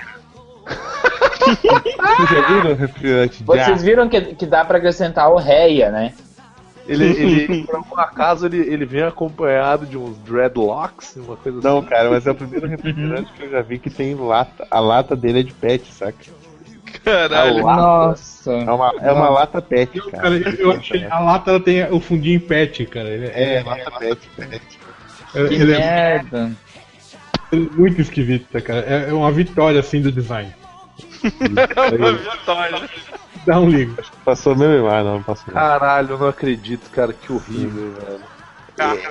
[2.18, 3.66] Vocês já viram o refrigerante Já?
[3.66, 6.14] Vocês viram que, que dá pra acrescentar o réia, né?
[6.88, 11.80] Ele, ele por algum acaso, ele, ele vem acompanhado de uns dreadlocks, uma coisa Não,
[11.80, 11.88] assim.
[11.88, 14.68] cara, mas é o primeiro refrigerante que eu já vi que tem lata.
[14.70, 16.18] A lata dele é de pet, saca?
[17.04, 17.62] Caralho.
[17.64, 18.52] Nossa.
[18.52, 20.24] É uma, é uma lata pet, cara.
[20.24, 23.10] Cara, eu, eu achei a lata ela tem o fundinho pet, cara.
[23.10, 24.80] Ele é, É, lata pet, pet.
[25.32, 26.52] Que ele é merda.
[27.52, 28.82] muito esquisita, cara.
[28.82, 30.52] É é uma vitória assim do design.
[31.24, 32.90] Uma vitória.
[33.46, 33.96] Dá um ligo.
[34.24, 34.88] Passou mesmo?
[34.88, 35.54] Ah, não, não passou.
[35.54, 38.32] Caralho, eu não acredito, cara, que horrível, velho.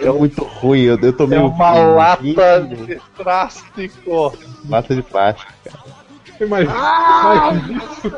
[0.01, 2.23] É muito ruim, eu, eu tomei É um uma vinho, lata
[2.63, 4.33] de plástico.
[4.69, 5.53] lata de plástico.
[6.49, 8.13] Mas, mas isso,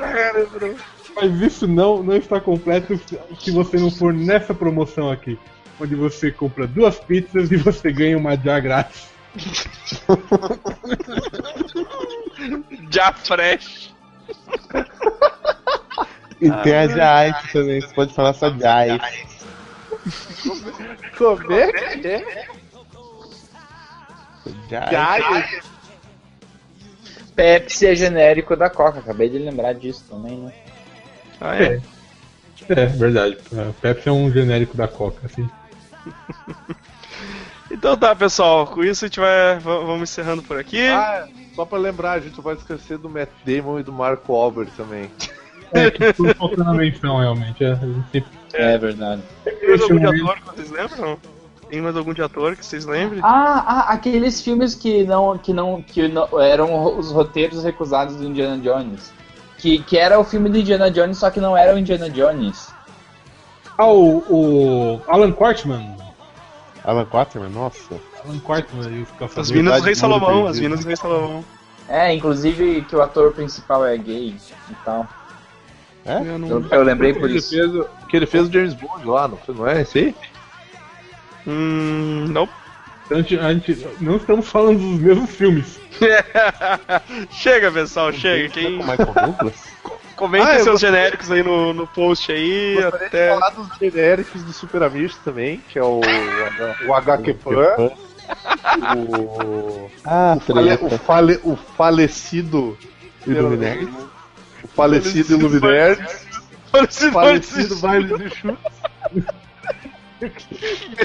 [1.16, 2.98] mas isso não, não está completo
[3.40, 5.38] se você não for nessa promoção aqui.
[5.80, 9.08] Onde você compra duas pizzas e você ganha uma jar grátis.
[12.90, 13.94] Já fresh.
[16.40, 19.26] E tem a Jaice também, você pode falar só Jaice.
[21.16, 22.46] Como é que é?
[24.68, 25.62] Jaice.
[27.34, 30.52] Pepsi é genérico da Coca, acabei de lembrar disso também, né?
[31.40, 31.80] Ah, é.
[32.68, 33.38] É, verdade.
[33.52, 35.48] A Pepsi é um genérico da Coca, assim.
[37.72, 38.66] Então tá, pessoal.
[38.66, 39.58] Com isso a gente vai.
[39.58, 40.86] Vamos encerrando por aqui.
[40.88, 44.34] Ah, só pra lembrar, a gente não vai esquecer do Matt Damon e do Marco
[44.34, 45.10] Albert também.
[45.72, 47.64] É, que foi faltando a menção, realmente.
[47.64, 47.74] É,
[48.12, 49.22] sempre É verdade.
[49.42, 51.18] Tem mais algum de ator que vocês lembram?
[51.70, 53.20] Tem mais algum de ator que vocês lembrem?
[53.22, 58.24] Ah, ah, aqueles filmes que não, que não, que não eram os roteiros recusados do
[58.24, 59.10] Indiana Jones.
[59.56, 62.70] Que, que era o filme do Indiana Jones, só que não era o Indiana Jones.
[63.78, 66.01] Ah, o, o Alan Quartman.
[66.84, 68.00] Alan Quaterman, nossa.
[68.24, 69.50] Alan Quartman e os As caçadores.
[69.50, 70.46] Minas do Rei Salomão.
[70.46, 70.58] As.
[70.60, 71.44] Minas do Rei Salomão.
[71.88, 74.34] É, inclusive que o ator principal é gay
[74.70, 75.06] e tal.
[76.04, 77.50] Eu não- Eu, eu lembrei por isso.
[77.50, 80.14] fez, o- que ele fez o James Bond lá, não, foi- não é esse aí?
[81.46, 82.26] Hum.
[82.30, 82.48] Não.
[83.10, 85.78] A gente, a gente- não estamos falando dos mesmos filmes.
[87.30, 88.48] chega, pessoal, chega.
[88.48, 88.78] Quem...
[88.78, 89.72] Com o Michael Douglas?
[90.16, 92.74] Comentem Ah, eu seus gostaria- genéricos aí no, no post aí.
[92.74, 93.28] Gostaria de Até.
[93.34, 96.00] falar dos genéricos do Super Amigos também, que é o,
[96.86, 97.90] o HQ Fan,
[98.96, 102.78] o, Ah, o, fale, o, fale, o falecido
[103.26, 103.88] Iluminati.
[104.64, 106.04] o falecido Illuminerd,
[106.70, 108.58] Parecido, falecido Baile de Chute.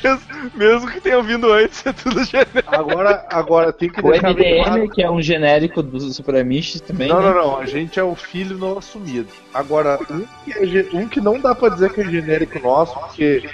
[0.03, 2.64] Mesmo, mesmo que tenha vindo antes, é tudo genérico.
[2.76, 6.81] Agora, agora tem que O deixar bem claro- MDM, que é um genérico do Supramistas
[6.81, 7.07] também.
[7.07, 7.30] Não, né?
[7.30, 7.57] não, não.
[7.60, 9.30] A gente é o filho não assumido.
[9.53, 13.49] Agora, um que, é um que não dá pra dizer que é genérico nosso, porque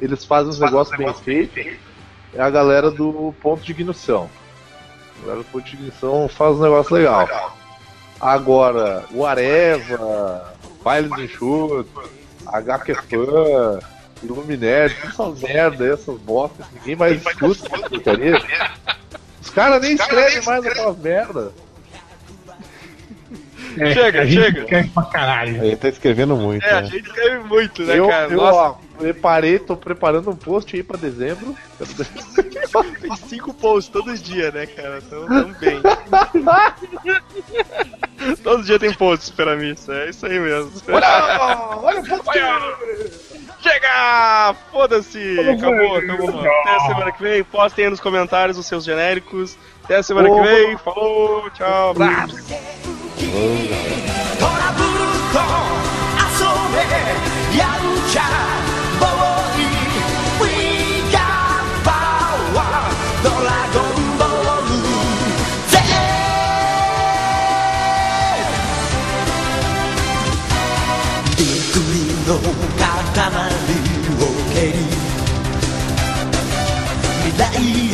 [0.00, 1.66] eles fazem uns negócios bem feitos,
[2.34, 4.28] é a galera do Ponto de Ignição.
[5.18, 7.28] A galera do Ponte de Ignição faz um negócio legal.
[8.20, 11.88] Agora, o Areva, Baile do Enxuto,
[12.46, 13.78] HQ Fã,
[14.22, 18.42] Luminerd, essas merda, essas bostas, ninguém mais escuta essa porcaria.
[19.40, 21.52] Os caras nem escrevem mais aquelas merda.
[23.80, 24.60] É, Chega, a gente chega.
[24.60, 25.64] escreve pra caralho.
[25.64, 26.86] Ele tá escrevendo muito, É, a né?
[26.88, 28.32] gente escreve muito, né, eu, cara?
[28.32, 31.54] eu Nossa, ó, preparei, tô preparando um post aí pra dezembro.
[33.00, 34.98] tem cinco posts todos os dias, né, cara?
[35.06, 35.80] Então, tamo bem.
[38.42, 40.70] Todo dia tem posts pra mim, isso é isso aí mesmo.
[40.88, 42.38] olha, olha o post!
[43.60, 44.54] Chega!
[44.72, 45.40] Foda-se!
[45.50, 46.40] Acabou, acabou.
[46.40, 47.44] Até a semana que vem.
[47.44, 49.56] Postem aí nos comentários os seus genéricos.
[49.84, 50.76] Até a semana que vem.
[50.78, 52.97] Falou, tchau, abraço.
[53.18, 53.30] トラ
[54.76, 54.86] ブル
[55.32, 55.42] と
[56.22, 56.38] 遊
[56.72, 56.78] べ
[57.58, 57.68] やん
[58.08, 58.22] ちゃ
[59.00, 59.66] ボーイ
[60.40, 60.44] We
[61.10, 62.70] got power
[63.24, 64.70] ドラゴンボール
[65.68, 65.74] ぜ
[71.36, 72.30] びっくりの
[72.78, 72.86] 塊
[74.14, 74.72] を蹴り
[77.24, 77.87] 未来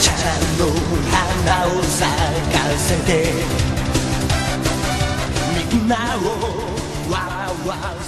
[0.00, 0.16] ちゃん
[0.58, 0.64] の
[1.10, 2.00] 花を咲
[2.50, 3.10] かせて。
[5.70, 6.18] みんなを
[7.12, 7.14] わ
[7.66, 7.99] わせちゃえ